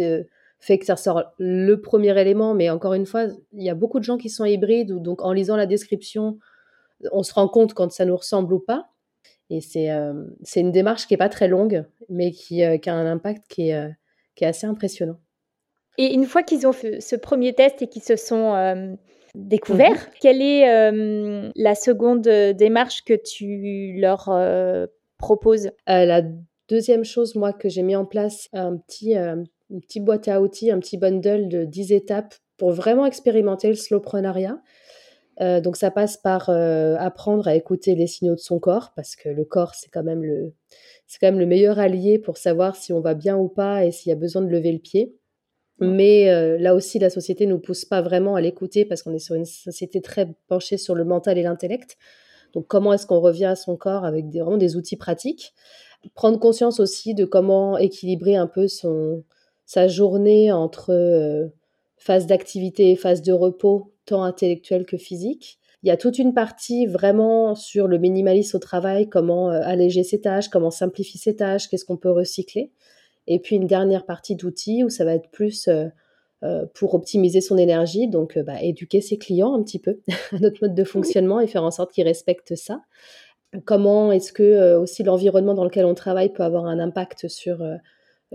fait 0.60 0.78
que 0.78 0.86
ça 0.86 0.94
ressort 0.94 1.32
le 1.38 1.76
premier 1.80 2.18
élément, 2.20 2.54
mais 2.54 2.70
encore 2.70 2.94
une 2.94 3.06
fois, 3.06 3.26
il 3.52 3.62
y 3.62 3.70
a 3.70 3.74
beaucoup 3.74 3.98
de 3.98 4.04
gens 4.04 4.16
qui 4.16 4.28
sont 4.28 4.44
hybrides 4.44 5.02
donc 5.02 5.22
en 5.22 5.32
lisant 5.32 5.56
la 5.56 5.66
description, 5.66 6.38
on 7.12 7.22
se 7.22 7.32
rend 7.32 7.48
compte 7.48 7.74
quand 7.74 7.90
ça 7.92 8.04
nous 8.04 8.16
ressemble 8.16 8.52
ou 8.52 8.60
pas. 8.60 8.88
Et 9.50 9.60
c'est 9.60 9.90
euh, 9.90 10.12
une 10.56 10.72
démarche 10.72 11.06
qui 11.06 11.14
n'est 11.14 11.18
pas 11.18 11.28
très 11.28 11.48
longue, 11.48 11.84
mais 12.08 12.32
qui, 12.32 12.62
euh, 12.62 12.76
a 12.84 12.92
un 12.92 13.10
impact 13.10 13.44
euh, 13.58 13.88
qui 14.34 14.44
est, 14.44 14.46
assez 14.46 14.66
impressionnant. 14.66 15.18
Et 15.96 16.12
une 16.12 16.26
fois 16.26 16.42
qu'ils 16.42 16.66
ont 16.66 16.72
fait 16.72 17.00
ce 17.00 17.16
premier 17.16 17.54
test 17.54 17.82
et 17.82 17.88
qu'ils 17.88 18.02
se 18.02 18.16
sont 18.16 18.96
découverts, 19.38 19.92
mhm. 19.92 20.12
quelle 20.20 20.42
est 20.42 21.52
la 21.56 21.74
seconde 21.74 22.22
démarche 22.22 23.04
que 23.04 23.14
tu 23.14 23.94
leur 23.98 24.30
proposes? 25.18 25.70
La 25.86 26.22
deuxième 26.68 27.04
chose, 27.04 27.34
moi, 27.34 27.52
que 27.52 27.68
j'ai 27.68 27.82
mis 27.82 27.96
en 27.96 28.04
place, 28.04 28.48
un 28.52 28.76
petit, 28.76 29.14
une 29.14 29.80
petite 29.80 30.04
boîte 30.04 30.28
à 30.28 30.40
outils, 30.40 30.70
un 30.70 30.78
petit 30.78 30.98
bundle 30.98 31.48
de 31.48 31.64
10 31.64 31.92
étapes 31.92 32.34
pour 32.56 32.72
vraiment 32.72 33.06
expérimenter 33.06 33.68
le 33.68 33.74
slowprenariat. 33.74 34.60
Euh, 35.40 35.60
donc 35.60 35.76
ça 35.76 35.90
passe 35.90 36.16
par 36.16 36.50
euh, 36.50 36.96
apprendre 36.98 37.46
à 37.46 37.54
écouter 37.54 37.94
les 37.94 38.08
signaux 38.08 38.34
de 38.34 38.40
son 38.40 38.58
corps 38.58 38.92
parce 38.96 39.14
que 39.14 39.28
le 39.28 39.44
corps 39.44 39.76
c'est 39.76 39.88
quand 39.88 40.02
même 40.02 40.24
le 40.24 40.52
c'est 41.06 41.20
quand 41.20 41.28
même 41.28 41.38
le 41.38 41.46
meilleur 41.46 41.78
allié 41.78 42.18
pour 42.18 42.36
savoir 42.38 42.74
si 42.74 42.92
on 42.92 43.00
va 43.00 43.14
bien 43.14 43.36
ou 43.36 43.48
pas 43.48 43.84
et 43.84 43.92
s'il 43.92 44.10
y 44.10 44.12
a 44.12 44.16
besoin 44.16 44.42
de 44.42 44.48
lever 44.48 44.72
le 44.72 44.80
pied. 44.80 45.14
Mais 45.80 46.30
euh, 46.30 46.58
là 46.58 46.74
aussi 46.74 46.98
la 46.98 47.10
société 47.10 47.46
nous 47.46 47.58
pousse 47.58 47.84
pas 47.84 48.02
vraiment 48.02 48.34
à 48.34 48.40
l'écouter 48.40 48.84
parce 48.84 49.02
qu'on 49.02 49.14
est 49.14 49.20
sur 49.20 49.34
une 49.34 49.44
société 49.44 50.00
très 50.00 50.28
penchée 50.48 50.76
sur 50.76 50.94
le 50.94 51.04
mental 51.04 51.38
et 51.38 51.42
l'intellect. 51.42 51.96
Donc 52.52 52.66
comment 52.66 52.92
est-ce 52.92 53.06
qu'on 53.06 53.20
revient 53.20 53.44
à 53.44 53.56
son 53.56 53.76
corps 53.76 54.04
avec 54.04 54.28
des, 54.28 54.40
vraiment 54.40 54.56
des 54.56 54.76
outils 54.76 54.96
pratiques? 54.96 55.54
Prendre 56.14 56.38
conscience 56.38 56.80
aussi 56.80 57.14
de 57.14 57.24
comment 57.24 57.78
équilibrer 57.78 58.36
un 58.36 58.46
peu 58.46 58.68
son 58.68 59.24
sa 59.66 59.86
journée 59.86 60.50
entre 60.50 61.50
phase 61.98 62.26
d'activité 62.26 62.90
et 62.90 62.96
phase 62.96 63.22
de 63.22 63.32
repos 63.32 63.92
tant 64.06 64.22
intellectuel 64.22 64.86
que 64.86 64.96
physique. 64.96 65.58
Il 65.82 65.88
y 65.88 65.92
a 65.92 65.96
toute 65.96 66.18
une 66.18 66.34
partie 66.34 66.86
vraiment 66.86 67.54
sur 67.54 67.86
le 67.86 67.98
minimalisme 67.98 68.56
au 68.56 68.60
travail, 68.60 69.08
comment 69.08 69.50
euh, 69.50 69.60
alléger 69.62 70.02
ses 70.02 70.20
tâches, 70.20 70.48
comment 70.48 70.70
simplifier 70.70 71.20
ses 71.20 71.36
tâches, 71.36 71.68
qu'est-ce 71.68 71.84
qu'on 71.84 71.96
peut 71.96 72.10
recycler. 72.10 72.72
Et 73.28 73.38
puis 73.38 73.56
une 73.56 73.66
dernière 73.66 74.04
partie 74.04 74.34
d'outils 74.34 74.82
où 74.82 74.90
ça 74.90 75.04
va 75.04 75.14
être 75.14 75.30
plus 75.30 75.68
euh, 75.68 75.86
euh, 76.42 76.66
pour 76.74 76.94
optimiser 76.94 77.40
son 77.40 77.56
énergie, 77.56 78.08
donc 78.08 78.36
bah, 78.38 78.60
éduquer 78.60 79.00
ses 79.00 79.18
clients 79.18 79.54
un 79.54 79.62
petit 79.62 79.78
peu 79.78 80.00
à 80.32 80.38
notre 80.40 80.58
mode 80.62 80.74
de 80.74 80.84
fonctionnement 80.84 81.38
et 81.38 81.46
faire 81.46 81.64
en 81.64 81.70
sorte 81.70 81.92
qu'ils 81.92 82.04
respectent 82.04 82.56
ça. 82.56 82.80
Comment 83.64 84.12
est-ce 84.12 84.32
que 84.32 84.74
aussi 84.74 85.02
l'environnement 85.04 85.54
dans 85.54 85.64
lequel 85.64 85.86
on 85.86 85.94
travaille 85.94 86.32
peut 86.32 86.42
avoir 86.42 86.66
un 86.66 86.78
impact 86.78 87.28
sur, 87.28 87.66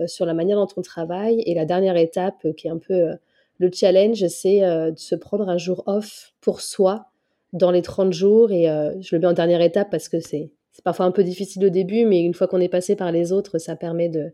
sur 0.06 0.26
la 0.26 0.34
manière 0.34 0.56
dont 0.56 0.66
on 0.76 0.82
travaille. 0.82 1.40
Et 1.46 1.54
la 1.54 1.64
dernière 1.64 1.96
étape 1.96 2.52
qui 2.56 2.66
est 2.66 2.70
un 2.70 2.78
peu 2.78 3.12
le 3.58 3.70
challenge, 3.72 4.26
c'est 4.28 4.62
euh, 4.62 4.90
de 4.90 4.98
se 4.98 5.14
prendre 5.14 5.48
un 5.48 5.58
jour 5.58 5.82
off 5.86 6.32
pour 6.40 6.60
soi 6.60 7.06
dans 7.52 7.70
les 7.70 7.82
30 7.82 8.12
jours. 8.12 8.52
Et 8.52 8.68
euh, 8.68 9.00
je 9.00 9.14
le 9.14 9.20
mets 9.20 9.26
en 9.26 9.32
dernière 9.32 9.60
étape 9.60 9.90
parce 9.90 10.08
que 10.08 10.20
c'est 10.20 10.50
parfois 10.82 11.06
un 11.06 11.12
peu 11.12 11.22
difficile 11.22 11.64
au 11.64 11.70
début, 11.70 12.04
mais 12.04 12.20
une 12.20 12.34
fois 12.34 12.48
qu'on 12.48 12.60
est 12.60 12.68
passé 12.68 12.96
par 12.96 13.12
les 13.12 13.32
autres, 13.32 13.58
ça 13.58 13.76
permet 13.76 14.08
de 14.08 14.32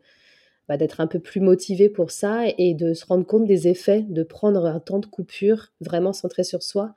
bah, 0.70 0.76
d'être 0.76 1.00
un 1.00 1.08
peu 1.08 1.18
plus 1.18 1.40
motivé 1.40 1.90
pour 1.90 2.12
ça 2.12 2.44
et 2.56 2.74
de 2.74 2.94
se 2.94 3.04
rendre 3.04 3.26
compte 3.26 3.44
des 3.44 3.68
effets, 3.68 4.06
de 4.08 4.22
prendre 4.22 4.64
un 4.64 4.78
temps 4.80 5.00
de 5.00 5.06
coupure 5.06 5.72
vraiment 5.80 6.12
centré 6.12 6.44
sur 6.44 6.62
soi, 6.62 6.94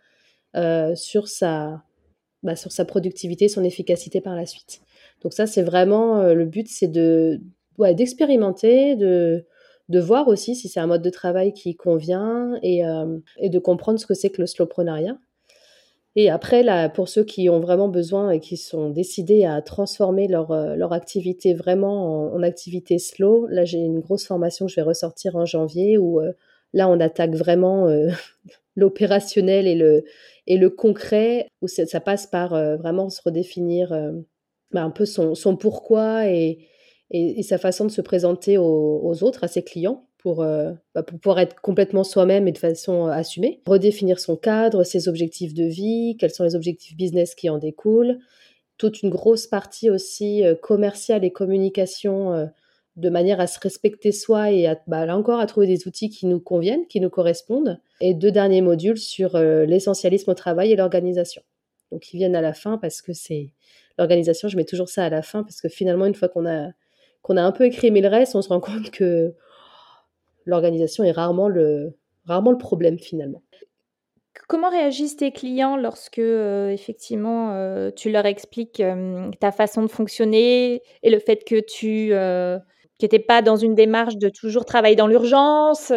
euh, 0.56 0.96
sur, 0.96 1.28
sa, 1.28 1.84
bah, 2.44 2.56
sur 2.56 2.72
sa 2.72 2.86
productivité, 2.86 3.50
son 3.50 3.64
efficacité 3.64 4.22
par 4.22 4.36
la 4.36 4.46
suite. 4.46 4.82
Donc 5.24 5.34
ça, 5.34 5.48
c'est 5.48 5.64
vraiment 5.64 6.22
le 6.22 6.46
but, 6.46 6.68
c'est 6.70 6.88
de 6.88 7.42
d'expérimenter, 7.80 8.96
de 8.96 9.46
de 9.90 10.00
voir 10.00 10.28
aussi 10.28 10.56
si 10.56 10.70
c'est 10.70 10.80
un 10.80 10.88
mode 10.88 11.02
de 11.02 11.10
travail 11.10 11.54
qui 11.54 11.76
convient 11.76 12.58
et, 12.62 12.86
euh, 12.86 13.18
de 13.42 13.60
comprendre 13.60 14.00
ce 14.00 14.06
que 14.06 14.14
c'est 14.14 14.30
que 14.30 14.42
le 14.42 14.48
slowprenariat. 14.48 15.18
Et 16.16 16.30
après, 16.30 16.62
là, 16.62 16.90
pour 16.90 17.10
ceux 17.10 17.24
qui 17.24 17.50
ont 17.50 17.60
vraiment 17.60 17.88
besoin 17.88 18.32
et 18.32 18.40
qui 18.40 18.56
sont 18.56 18.90
décidés 18.90 19.46
à 19.46 19.62
transformer 19.62 20.28
leur, 20.28 20.52
euh, 20.52 20.76
leur 20.76 20.94
activité 20.94 21.54
vraiment 21.56 22.34
en, 22.34 22.44
activité 22.44 23.00
slow, 23.00 23.48
là, 23.48 23.66
j'ai 23.66 23.80
une 23.80 24.00
grosse 24.00 24.28
formation 24.28 24.68
que 24.68 24.72
je 24.72 24.76
vais 24.76 24.84
ressortir 24.84 25.36
en 25.36 25.46
janvier 25.46 25.98
où 25.98 26.20
euh, 26.22 26.34
là, 26.74 26.88
on 26.88 27.00
attaque 27.00 27.36
vraiment 27.36 27.88
l'opérationnel 28.76 29.68
et 29.68 29.76
le, 29.76 30.04
et 30.46 30.58
le 30.58 30.70
concret, 30.70 31.48
où 31.62 31.68
ça 31.68 32.00
passe 32.00 32.28
par 32.28 32.52
vraiment 32.78 33.10
se 33.10 33.22
redéfinir 33.24 33.90
bah, 34.72 34.84
un 34.84 34.90
peu 34.90 35.06
son, 35.06 35.36
son 35.36 35.56
pourquoi 35.56 36.28
et, 36.28 36.68
et, 37.14 37.44
sa 37.44 37.58
façon 37.58 37.86
de 37.86 37.92
se 37.92 38.02
présenter 38.02 38.58
aux, 38.58 39.24
autres, 39.24 39.44
à 39.44 39.48
ses 39.48 39.64
clients, 39.64 40.08
pour, 40.24 40.42
euh, 40.42 40.72
bah, 40.96 41.04
pour 41.04 41.20
pouvoir 41.20 41.40
être 41.40 41.60
complètement 41.60 42.06
soi-même 42.06 42.48
et 42.48 42.54
de 42.54 42.58
façon 42.58 43.08
euh, 43.08 43.12
assumée. 43.12 43.62
Redéfinir 43.68 44.20
son 44.20 44.38
cadre, 44.38 44.86
ses 44.86 45.10
objectifs 45.10 45.54
de 45.54 45.66
vie, 45.66 46.16
quels 46.18 46.32
sont 46.32 46.46
les 46.46 46.56
objectifs 46.56 46.96
business 46.96 47.36
qui 47.36 47.50
en 47.50 47.58
découlent. 47.58 48.20
Toute 48.78 49.04
une 49.04 49.10
grosse 49.10 49.48
partie 49.48 49.90
aussi 49.90 50.46
euh, 50.46 50.56
commerciale 50.56 51.26
et 51.26 51.32
communication 51.32 52.50
de 52.96 53.10
manière 53.10 53.42
à 53.42 53.48
se 53.48 53.60
respecter 53.60 54.14
soi 54.14 54.52
et 54.52 54.66
à, 54.66 54.80
bah, 54.88 55.06
là 55.06 55.18
encore 55.18 55.42
à 55.42 55.46
trouver 55.46 55.68
des 55.68 55.88
outils 55.88 56.10
qui 56.10 56.26
nous 56.26 56.40
conviennent, 56.40 56.88
qui 56.88 57.02
nous 57.02 57.10
correspondent. 57.10 57.82
Et 58.00 58.14
deux 58.14 58.32
derniers 58.32 58.62
modules 58.62 58.98
sur 58.98 59.38
l'essentialisme 59.38 60.32
au 60.32 60.36
travail 60.36 60.72
et 60.72 60.78
l'organisation. 60.78 61.42
Donc 61.92 62.14
ils 62.14 62.18
viennent 62.18 62.36
à 62.36 62.42
la 62.42 62.54
fin 62.54 62.78
parce 62.78 63.02
que 63.02 63.12
c'est 63.12 63.52
l'organisation, 63.98 64.48
je 64.48 64.56
mets 64.56 64.64
toujours 64.64 64.90
ça 64.90 65.04
à 65.04 65.10
la 65.10 65.22
fin 65.22 65.44
parce 65.44 65.60
que 65.60 65.70
finalement 65.70 66.06
une 66.06 66.16
fois 66.16 66.30
qu'on 66.30 66.46
a 66.46 66.70
a 67.30 67.42
un 67.42 67.52
peu 67.52 67.66
écrémé 67.66 68.02
le 68.02 68.08
reste, 68.08 68.36
on 68.36 68.42
se 68.42 68.50
rend 68.50 68.60
compte 68.62 68.90
que 68.92 69.36
l'organisation 70.46 71.04
est 71.04 71.12
rarement 71.12 71.48
le, 71.48 71.96
rarement 72.26 72.52
le 72.52 72.58
problème 72.58 73.00
finalement. 73.00 73.42
Comment 74.48 74.70
réagissent 74.70 75.18
tes 75.18 75.32
clients 75.32 75.78
lorsque, 75.78 76.20
euh, 76.20 76.70
effectivement, 76.70 77.54
euh, 77.54 77.92
tu 77.96 78.12
leur 78.12 78.26
expliques 78.26 78.80
euh, 78.80 79.30
ta 79.40 79.52
façon 79.52 79.84
de 79.84 79.88
fonctionner 79.88 80.82
et 81.02 81.10
le 81.10 81.20
fait 81.20 81.44
que 81.44 81.60
tu 81.60 82.12
n'étais 83.02 83.20
pas 83.20 83.42
dans 83.42 83.56
une 83.56 83.76
démarche 83.76 84.18
de 84.18 84.30
toujours 84.30 84.66
travailler 84.66 84.96
dans 84.96 85.08
l'urgence 85.08 85.92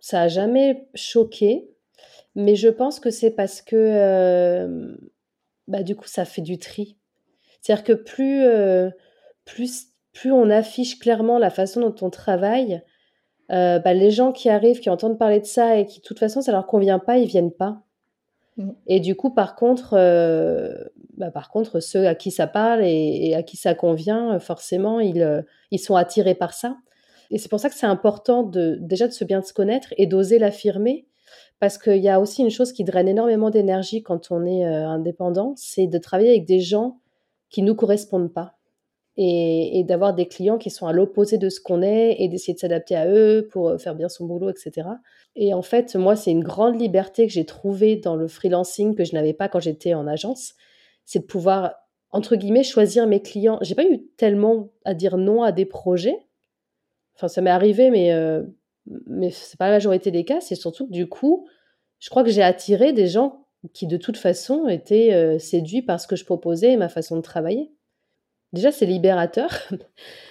Ça 0.00 0.22
a 0.22 0.28
jamais 0.28 0.86
choqué, 0.94 1.68
mais 2.34 2.56
je 2.56 2.68
pense 2.68 3.00
que 3.00 3.10
c'est 3.10 3.32
parce 3.32 3.62
que, 3.62 4.96
bah, 5.68 5.82
du 5.82 5.96
coup, 5.96 6.06
ça 6.06 6.24
fait 6.24 6.42
du 6.42 6.58
tri. 6.58 6.96
C'est-à-dire 7.60 7.84
que 7.84 7.92
plus, 7.92 8.46
plus, 9.44 9.88
plus 10.12 10.32
on 10.32 10.48
affiche 10.50 10.98
clairement 10.98 11.38
la 11.38 11.50
façon 11.50 11.80
dont 11.80 11.94
on 12.00 12.10
travaille, 12.10 12.82
euh, 13.50 13.78
bah, 13.78 13.94
les 13.94 14.10
gens 14.10 14.32
qui 14.32 14.48
arrivent, 14.48 14.80
qui 14.80 14.90
entendent 14.90 15.18
parler 15.18 15.40
de 15.40 15.46
ça 15.46 15.76
et 15.76 15.86
qui, 15.86 16.00
de 16.00 16.04
toute 16.04 16.18
façon, 16.18 16.40
ça 16.40 16.52
leur 16.52 16.66
convient 16.66 16.98
pas, 16.98 17.18
ils 17.18 17.26
viennent 17.26 17.52
pas. 17.52 17.82
Mmh. 18.56 18.70
Et 18.86 19.00
du 19.00 19.16
coup, 19.16 19.30
par 19.30 19.56
contre, 19.56 19.94
euh, 19.94 20.72
bah, 21.16 21.30
par 21.30 21.50
contre, 21.50 21.80
ceux 21.80 22.06
à 22.06 22.14
qui 22.14 22.30
ça 22.30 22.46
parle 22.46 22.84
et, 22.84 23.34
à 23.34 23.42
qui 23.42 23.56
ça 23.56 23.74
convient, 23.74 24.38
forcément, 24.38 25.00
ils, 25.00 25.22
euh, 25.22 25.42
ils 25.70 25.78
sont 25.78 25.96
attirés 25.96 26.34
par 26.34 26.54
ça. 26.54 26.76
Et 27.30 27.38
c'est 27.38 27.48
pour 27.48 27.60
ça 27.60 27.68
que 27.68 27.74
c'est 27.74 27.86
important 27.86 28.42
de, 28.42 28.78
déjà 28.80 29.06
de 29.06 29.12
se 29.12 29.24
bien 29.24 29.42
se 29.42 29.52
connaître 29.52 29.88
et 29.96 30.06
d'oser 30.06 30.38
l'affirmer. 30.38 31.06
Parce 31.58 31.76
qu'il 31.76 31.98
y 31.98 32.08
a 32.08 32.20
aussi 32.20 32.42
une 32.42 32.50
chose 32.50 32.72
qui 32.72 32.84
draine 32.84 33.06
énormément 33.06 33.50
d'énergie 33.50 34.02
quand 34.02 34.30
on 34.30 34.46
est 34.46 34.64
indépendant, 34.64 35.52
c'est 35.56 35.86
de 35.86 35.98
travailler 35.98 36.30
avec 36.30 36.46
des 36.46 36.60
gens 36.60 36.98
qui 37.50 37.62
nous 37.62 37.74
correspondent 37.74 38.32
pas 38.32 38.59
et, 39.22 39.84
d'avoir 39.84 40.14
des 40.14 40.26
clients 40.26 40.56
qui 40.56 40.70
sont 40.70 40.86
à 40.86 40.94
l'opposé 40.94 41.36
de 41.36 41.50
ce 41.50 41.60
qu'on 41.60 41.82
est 41.82 42.16
et 42.18 42.28
d'essayer 42.28 42.54
de 42.54 42.58
s'adapter 42.58 42.96
à 42.96 43.06
eux 43.06 43.46
pour 43.50 43.68
euh, 43.68 43.78
faire 43.78 43.94
bien 43.94 44.08
son 44.08 44.24
boulot, 44.24 44.48
etc. 44.48 44.88
Et 45.36 45.52
en 45.52 45.60
fait, 45.60 45.94
moi, 45.94 46.16
c'est 46.16 46.30
une 46.30 46.42
grande 46.42 46.80
liberté 46.80 47.26
que 47.26 47.32
j'ai 47.32 47.44
trouvée 47.44 47.96
dans 47.96 48.16
le 48.16 48.28
freelancing 48.28 48.94
que 48.94 49.04
je 49.04 49.12
n'avais 49.12 49.34
pas 49.34 49.48
quand 49.48 49.60
j'étais 49.60 49.92
en 49.92 50.06
agence, 50.06 50.54
c'est 51.04 51.18
de 51.18 51.24
pouvoir, 51.24 51.74
entre 52.12 52.34
guillemets, 52.34 52.62
choisir 52.62 53.06
mes 53.06 53.20
clients. 53.20 53.58
J'ai 53.60 53.74
pas 53.74 53.84
eu 53.84 54.06
tellement 54.16 54.70
à 54.86 54.94
dire 54.94 55.18
non 55.18 55.42
à 55.42 55.52
des 55.52 55.66
projets. 55.66 56.16
Enfin, 57.14 57.28
ça 57.28 57.42
m'est 57.42 57.50
arrivé, 57.50 57.90
mais, 57.90 58.12
euh, 58.12 58.42
mais 59.06 59.30
pas 59.58 59.66
la 59.66 59.72
majorité 59.72 60.10
des 60.10 60.24
cas. 60.24 60.40
C'est 60.40 60.54
surtout 60.54 60.86
que 60.86 60.92
du 60.92 61.10
coup, 61.10 61.46
je 61.98 62.08
crois 62.08 62.24
que 62.24 62.30
j'ai 62.30 62.42
attiré 62.42 62.94
des 62.94 63.06
gens 63.06 63.44
qui, 63.74 63.86
de 63.86 63.98
toute 63.98 64.16
façon, 64.16 64.66
étaient 64.66 65.12
euh, 65.12 65.38
séduits 65.38 65.82
par 65.82 66.00
ce 66.00 66.06
que 66.06 66.16
je 66.16 66.24
proposais 66.24 66.72
et 66.72 66.76
ma 66.78 66.88
façon 66.88 67.16
de 67.16 67.20
travailler. 67.20 67.70
Déjà, 68.52 68.72
c'est 68.72 68.86
libérateur. 68.86 69.50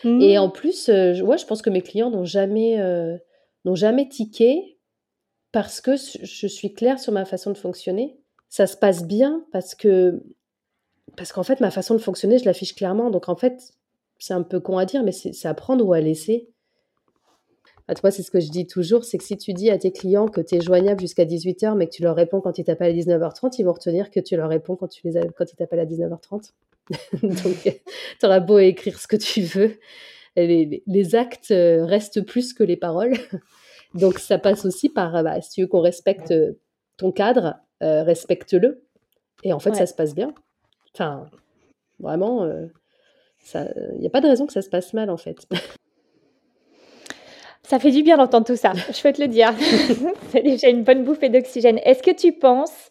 Et 0.04 0.38
en 0.38 0.48
mmh. 0.48 0.54
plus, 0.54 0.90
euh, 0.90 1.14
je, 1.14 1.24
je 1.24 1.46
pense 1.46 1.62
que 1.62 1.70
mes 1.70 1.82
clients 1.82 2.10
n'ont 2.10 2.26
jamais, 2.26 2.80
euh, 2.80 3.18
n'ont 3.66 3.76
jamais 3.76 4.10
tiqué 4.10 4.78
parce 5.52 5.82
que 5.82 5.96
je 5.96 6.48
suis 6.48 6.74
claire 6.74 7.00
sur 7.00 7.12
ma 7.12 7.26
façon 7.26 7.52
de 7.52 7.58
fonctionner. 7.58 8.20
Ça 8.50 8.68
se 8.68 8.78
passe 8.78 9.06
bien 9.06 9.46
parce 9.52 9.76
que 9.76 10.24
parce 11.18 11.34
qu'en 11.34 11.44
fait, 11.44 11.60
ma 11.60 11.72
façon 11.72 11.96
de 11.96 12.00
fonctionner, 12.00 12.38
je 12.38 12.46
l'affiche 12.46 12.76
clairement. 12.76 13.10
Donc 13.10 13.30
en 13.30 13.36
fait, 13.36 13.74
c'est 14.20 14.34
un 14.34 14.44
peu 14.44 14.60
con 14.60 14.78
à 14.78 14.86
dire, 14.86 15.04
mais 15.04 15.12
c'est 15.12 15.48
à 15.48 15.54
prendre 15.54 15.86
ou 15.86 15.94
à 15.94 16.00
laisser. 16.00 16.50
À 17.90 17.96
toi, 17.96 18.12
c'est 18.12 18.22
ce 18.22 18.30
que 18.30 18.40
je 18.40 18.52
dis 18.52 18.68
toujours, 18.68 19.04
c'est 19.04 19.18
que 19.18 19.24
si 19.24 19.36
tu 19.36 19.52
dis 19.52 19.72
à 19.72 19.78
tes 19.80 19.92
clients 19.92 20.28
que 20.28 20.42
tu 20.42 20.54
es 20.54 20.62
joignable 20.62 21.00
jusqu'à 21.00 21.26
18h, 21.26 21.76
mais 21.76 21.88
que 21.88 21.92
tu 21.92 22.04
leur 22.04 22.16
réponds 22.16 22.40
quand 22.40 22.60
ils 22.60 22.64
t'appellent 22.64 22.92
à 22.92 22.96
19h30, 22.96 23.56
ils 23.58 23.64
vont 23.64 23.74
retenir 23.74 24.12
que 24.12 24.20
tu 24.20 24.38
leur 24.38 24.48
réponds 24.48 24.76
quand, 24.76 24.88
tu 24.88 25.02
les 25.10 25.20
quand 25.36 25.52
ils 25.52 25.56
t'appellent 25.56 25.80
à 25.80 25.88
19h30. 25.88 26.52
Donc, 27.24 27.82
tu 28.20 28.26
auras 28.28 28.42
beau 28.42 28.60
écrire 28.60 29.00
ce 29.00 29.08
que 29.08 29.16
tu 29.16 29.42
veux, 29.42 29.80
les, 30.36 31.16
actes 31.16 31.50
euh, 31.50 31.84
restent 31.84 32.22
plus 32.22 32.54
que 32.54 32.62
les 32.62 32.78
paroles. 32.78 33.18
Donc, 33.96 34.20
ça 34.20 34.38
passe 34.38 34.66
aussi 34.66 34.90
par, 34.90 35.24
bah, 35.24 35.42
si 35.42 35.50
tu 35.50 35.62
veux 35.62 35.68
qu'on 35.68 35.82
respecte 35.82 36.32
ton 36.98 37.12
cadre, 37.12 37.56
euh, 37.82 38.04
respecte-le. 38.04 38.84
Et 39.44 39.52
en 39.52 39.58
fait, 39.58 39.74
ça 39.74 39.88
se 39.88 39.96
passe 39.96 40.14
bien. 40.14 40.32
Enfin, 40.94 41.26
vraiment, 41.98 42.44
euh, 42.44 42.68
il 43.56 44.00
n'y 44.00 44.06
a 44.06 44.12
pas 44.12 44.22
de 44.22 44.28
raison 44.28 44.46
que 44.46 44.54
ça 44.54 44.62
se 44.62 44.70
passe 44.70 44.94
mal, 44.94 45.10
en 45.10 45.18
fait. 45.18 45.48
Ça 47.70 47.78
fait 47.78 47.92
du 47.92 48.02
bien 48.02 48.18
d'entendre 48.18 48.48
tout 48.48 48.56
ça, 48.56 48.74
je 48.74 49.00
peux 49.04 49.14
te 49.14 49.22
le 49.22 49.28
dire. 49.28 49.54
C'est 50.32 50.42
déjà 50.42 50.70
une 50.70 50.84
bonne 50.84 51.04
bouffée 51.04 51.30
d'oxygène. 51.30 51.80
Est-ce 51.84 52.02
que 52.02 52.10
tu 52.10 52.34
penses, 52.34 52.90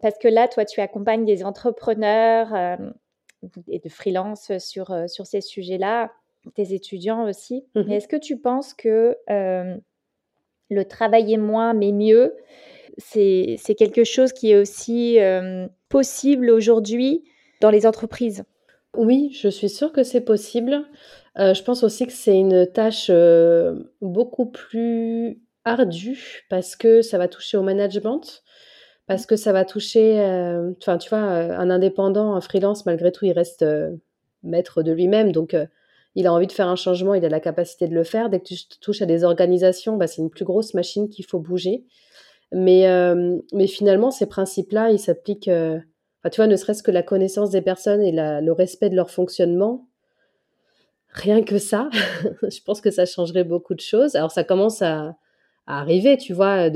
parce 0.00 0.16
que 0.16 0.26
là, 0.26 0.48
toi, 0.48 0.64
tu 0.64 0.80
accompagnes 0.80 1.26
des 1.26 1.44
entrepreneurs, 1.44 2.78
et 3.68 3.78
de 3.78 3.88
freelance 3.90 4.56
sur, 4.58 4.90
euh, 4.90 5.06
sur 5.06 5.26
ces 5.26 5.42
sujets-là, 5.42 6.12
tes 6.54 6.72
étudiants 6.72 7.28
aussi. 7.28 7.66
Mais 7.74 7.82
mmh 7.82 7.90
est-ce 7.92 8.08
que 8.08 8.16
tu 8.16 8.38
penses 8.38 8.72
que 8.72 9.16
le 9.28 10.84
travailler 10.84 11.36
moins 11.36 11.74
mais 11.74 11.92
mieux, 11.92 12.34
c'est 12.96 13.58
quelque 13.76 14.04
chose 14.04 14.32
qui 14.32 14.52
est 14.52 14.56
aussi 14.56 15.18
possible 15.90 16.48
aujourd'hui 16.50 17.24
dans 17.60 17.70
les 17.70 17.86
entreprises? 17.86 18.44
Oui, 18.96 19.30
je 19.38 19.48
suis 19.48 19.68
sûre 19.68 19.92
que 19.92 20.02
c'est 20.02 20.22
possible. 20.22 20.86
Euh, 21.38 21.54
je 21.54 21.62
pense 21.62 21.84
aussi 21.84 22.06
que 22.06 22.12
c'est 22.12 22.36
une 22.36 22.66
tâche 22.66 23.10
beaucoup 24.00 24.46
plus 24.46 25.40
ardue 25.64 26.44
parce 26.48 26.76
que 26.76 27.02
ça 27.02 27.18
va 27.18 27.28
toucher 27.28 27.56
au 27.56 27.62
management 27.62 28.42
parce 29.10 29.26
que 29.26 29.34
ça 29.34 29.52
va 29.52 29.64
toucher, 29.64 30.20
euh, 30.20 30.70
enfin, 30.80 30.96
tu 30.96 31.08
vois, 31.08 31.18
euh, 31.18 31.58
un 31.58 31.68
indépendant, 31.68 32.36
un 32.36 32.40
freelance, 32.40 32.86
malgré 32.86 33.10
tout, 33.10 33.24
il 33.24 33.32
reste 33.32 33.62
euh, 33.62 33.90
maître 34.44 34.84
de 34.84 34.92
lui-même. 34.92 35.32
Donc, 35.32 35.56
il 36.14 36.28
a 36.28 36.32
envie 36.32 36.46
de 36.46 36.52
faire 36.52 36.68
un 36.68 36.76
changement, 36.76 37.14
il 37.14 37.24
a 37.24 37.28
la 37.28 37.40
capacité 37.40 37.88
de 37.88 37.94
le 37.94 38.04
faire. 38.04 38.30
Dès 38.30 38.38
que 38.38 38.44
tu 38.44 38.56
touches 38.80 39.02
à 39.02 39.06
des 39.06 39.24
organisations, 39.24 39.96
bah, 39.96 40.06
c'est 40.06 40.22
une 40.22 40.30
plus 40.30 40.44
grosse 40.44 40.74
machine 40.74 41.08
qu'il 41.08 41.24
faut 41.24 41.40
bouger. 41.40 41.82
Mais, 42.52 42.86
mais 43.52 43.66
finalement, 43.66 44.12
ces 44.12 44.26
principes-là, 44.26 44.92
ils 44.92 45.00
s'appliquent, 45.00 45.50
tu 45.50 46.36
vois, 46.36 46.46
ne 46.46 46.54
serait-ce 46.54 46.84
que 46.84 46.92
la 46.92 47.02
connaissance 47.02 47.50
des 47.50 47.62
personnes 47.62 48.02
et 48.02 48.12
le 48.12 48.52
respect 48.52 48.90
de 48.90 48.96
leur 48.96 49.10
fonctionnement. 49.10 49.88
Rien 51.12 51.42
que 51.42 51.58
ça, 51.58 51.90
je 52.42 52.62
pense 52.64 52.80
que 52.80 52.90
ça 52.90 53.04
changerait 53.04 53.44
beaucoup 53.44 53.74
de 53.74 53.80
choses. 53.80 54.14
Alors, 54.14 54.30
ça 54.30 54.44
commence 54.44 54.82
à, 54.82 55.16
arriver, 55.66 56.16
tu 56.16 56.32
vois, 56.32 56.68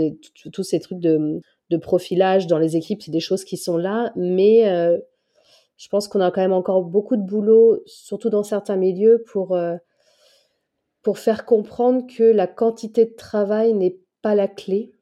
tous 0.52 0.62
ces 0.62 0.78
trucs 0.78 1.00
de 1.00 1.40
profilage 1.80 2.46
dans 2.46 2.58
les 2.58 2.76
équipes, 2.76 3.02
c'est 3.02 3.10
des 3.10 3.20
choses 3.20 3.44
qui 3.44 3.56
sont 3.56 3.76
là, 3.76 4.12
mais 4.14 4.68
euh, 4.68 4.98
je 5.76 5.88
pense 5.88 6.08
qu'on 6.08 6.20
a 6.20 6.30
quand 6.30 6.40
même 6.40 6.52
encore 6.52 6.84
beaucoup 6.84 7.16
de 7.16 7.22
boulot, 7.22 7.82
surtout 7.86 8.30
dans 8.30 8.42
certains 8.42 8.76
milieux, 8.76 9.24
pour, 9.26 9.56
euh, 9.56 9.76
pour 11.02 11.18
faire 11.18 11.44
comprendre 11.44 12.06
que 12.06 12.22
la 12.22 12.46
quantité 12.46 13.06
de 13.06 13.14
travail 13.14 13.74
n'est 13.74 13.98
pas 14.22 14.34
la 14.34 14.48
clé. 14.48 14.93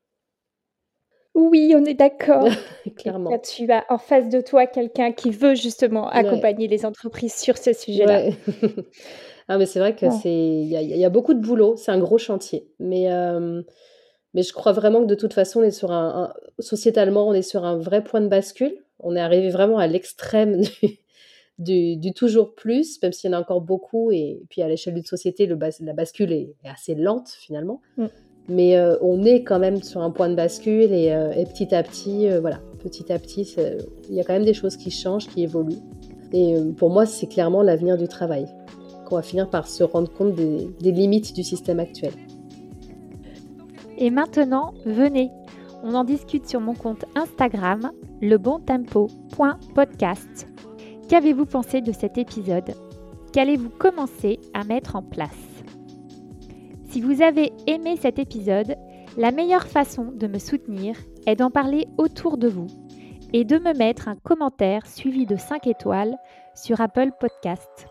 Oui, 1.34 1.74
on 1.76 1.84
est 1.84 1.94
d'accord. 1.94 2.48
Clairement. 2.96 3.38
tu 3.38 3.70
as 3.70 3.84
en 3.88 3.98
face 3.98 4.28
de 4.28 4.40
toi 4.40 4.66
quelqu'un 4.66 5.12
qui 5.12 5.30
veut 5.30 5.54
justement 5.54 6.08
accompagner 6.08 6.68
les 6.68 6.84
entreprises 6.84 7.34
sur 7.34 7.56
ce 7.56 7.72
sujet-là. 7.72 8.30
ah, 9.48 9.56
mais 9.56 9.66
c'est 9.66 9.78
vrai 9.78 9.96
que 9.96 10.10
c'est 10.10 10.30
il 10.30 10.68
y, 10.68 11.04
a 11.04 11.10
beaucoup 11.10 11.34
de 11.34 11.40
boulot, 11.40 11.76
c'est 11.76 11.90
un 11.90 11.98
gros 11.98 12.18
chantier. 12.18 12.68
Mais 12.78 13.10
euh, 13.10 13.62
mais 14.34 14.42
je 14.42 14.52
crois 14.52 14.72
vraiment 14.72 15.02
que 15.02 15.06
de 15.06 15.14
toute 15.14 15.34
façon, 15.34 15.60
on 15.60 15.62
est 15.62 15.70
sur 15.70 15.90
un, 15.90 16.32
sociétalement, 16.58 17.28
on 17.28 17.34
est 17.34 17.42
sur 17.42 17.64
un 17.64 17.76
vrai 17.76 18.02
point 18.02 18.20
de 18.20 18.28
bascule. 18.28 18.74
On 18.98 19.16
est 19.16 19.20
arrivé 19.20 19.50
vraiment 19.50 19.78
à 19.78 19.86
l'extrême 19.86 20.62
du, 21.58 21.96
du, 21.96 22.14
toujours 22.14 22.54
plus, 22.54 23.00
même 23.02 23.12
s'il 23.12 23.30
y 23.30 23.34
en 23.34 23.36
a 23.36 23.40
encore 23.40 23.60
beaucoup. 23.60 24.10
Et 24.10 24.42
puis 24.48 24.62
à 24.62 24.68
l'échelle 24.68 24.94
d'une 24.94 25.04
société, 25.04 25.46
le 25.46 25.58
la 25.80 25.92
bascule 25.92 26.32
est, 26.32 26.54
assez 26.64 26.94
lente 26.94 27.30
finalement. 27.30 27.80
Mm. 27.96 28.06
Mais 28.48 28.76
euh, 28.76 28.96
on 29.00 29.24
est 29.24 29.44
quand 29.44 29.58
même 29.58 29.82
sur 29.82 30.02
un 30.02 30.10
point 30.10 30.28
de 30.28 30.34
bascule 30.34 30.92
et, 30.92 31.12
euh, 31.12 31.30
petit 31.44 31.74
à 31.74 31.82
petit, 31.82 32.28
euh, 32.28 32.40
voilà, 32.40 32.60
petit 32.82 33.10
à 33.12 33.18
petit, 33.18 33.56
il 34.08 34.14
y 34.14 34.20
a 34.20 34.24
quand 34.24 34.32
même 34.32 34.44
des 34.44 34.54
choses 34.54 34.76
qui 34.76 34.90
changent, 34.90 35.26
qui 35.28 35.42
évoluent. 35.42 35.82
Et 36.32 36.54
pour 36.76 36.90
moi, 36.90 37.06
c'est 37.06 37.26
clairement 37.26 37.62
l'avenir 37.62 37.98
du 37.98 38.08
travail. 38.08 38.46
Qu'on 39.06 39.16
va 39.16 39.22
finir 39.22 39.50
par 39.50 39.68
se 39.68 39.84
rendre 39.84 40.10
compte 40.10 40.34
des, 40.34 40.70
des 40.80 40.90
limites 40.90 41.34
du 41.34 41.42
système 41.42 41.78
actuel. 41.78 42.12
Et 43.98 44.08
maintenant, 44.10 44.72
venez, 44.86 45.30
on 45.84 45.94
en 45.94 46.04
discute 46.04 46.48
sur 46.48 46.60
mon 46.60 46.74
compte 46.74 47.04
Instagram, 47.14 47.90
lebontempo.podcast. 48.22 50.48
Qu'avez-vous 51.08 51.44
pensé 51.44 51.82
de 51.82 51.92
cet 51.92 52.16
épisode? 52.16 52.72
Qu'allez-vous 53.32 53.68
commencer 53.68 54.40
à 54.54 54.64
mettre 54.64 54.96
en 54.96 55.02
place? 55.02 55.51
Si 56.92 57.00
vous 57.00 57.22
avez 57.22 57.54
aimé 57.66 57.96
cet 57.96 58.18
épisode, 58.18 58.76
la 59.16 59.30
meilleure 59.30 59.66
façon 59.66 60.12
de 60.12 60.26
me 60.26 60.38
soutenir 60.38 60.94
est 61.26 61.36
d'en 61.36 61.50
parler 61.50 61.86
autour 61.96 62.36
de 62.36 62.48
vous 62.48 62.66
et 63.32 63.44
de 63.44 63.56
me 63.56 63.72
mettre 63.72 64.08
un 64.08 64.16
commentaire 64.16 64.86
suivi 64.86 65.24
de 65.24 65.36
5 65.36 65.68
étoiles 65.68 66.14
sur 66.54 66.82
Apple 66.82 67.12
Podcast. 67.18 67.86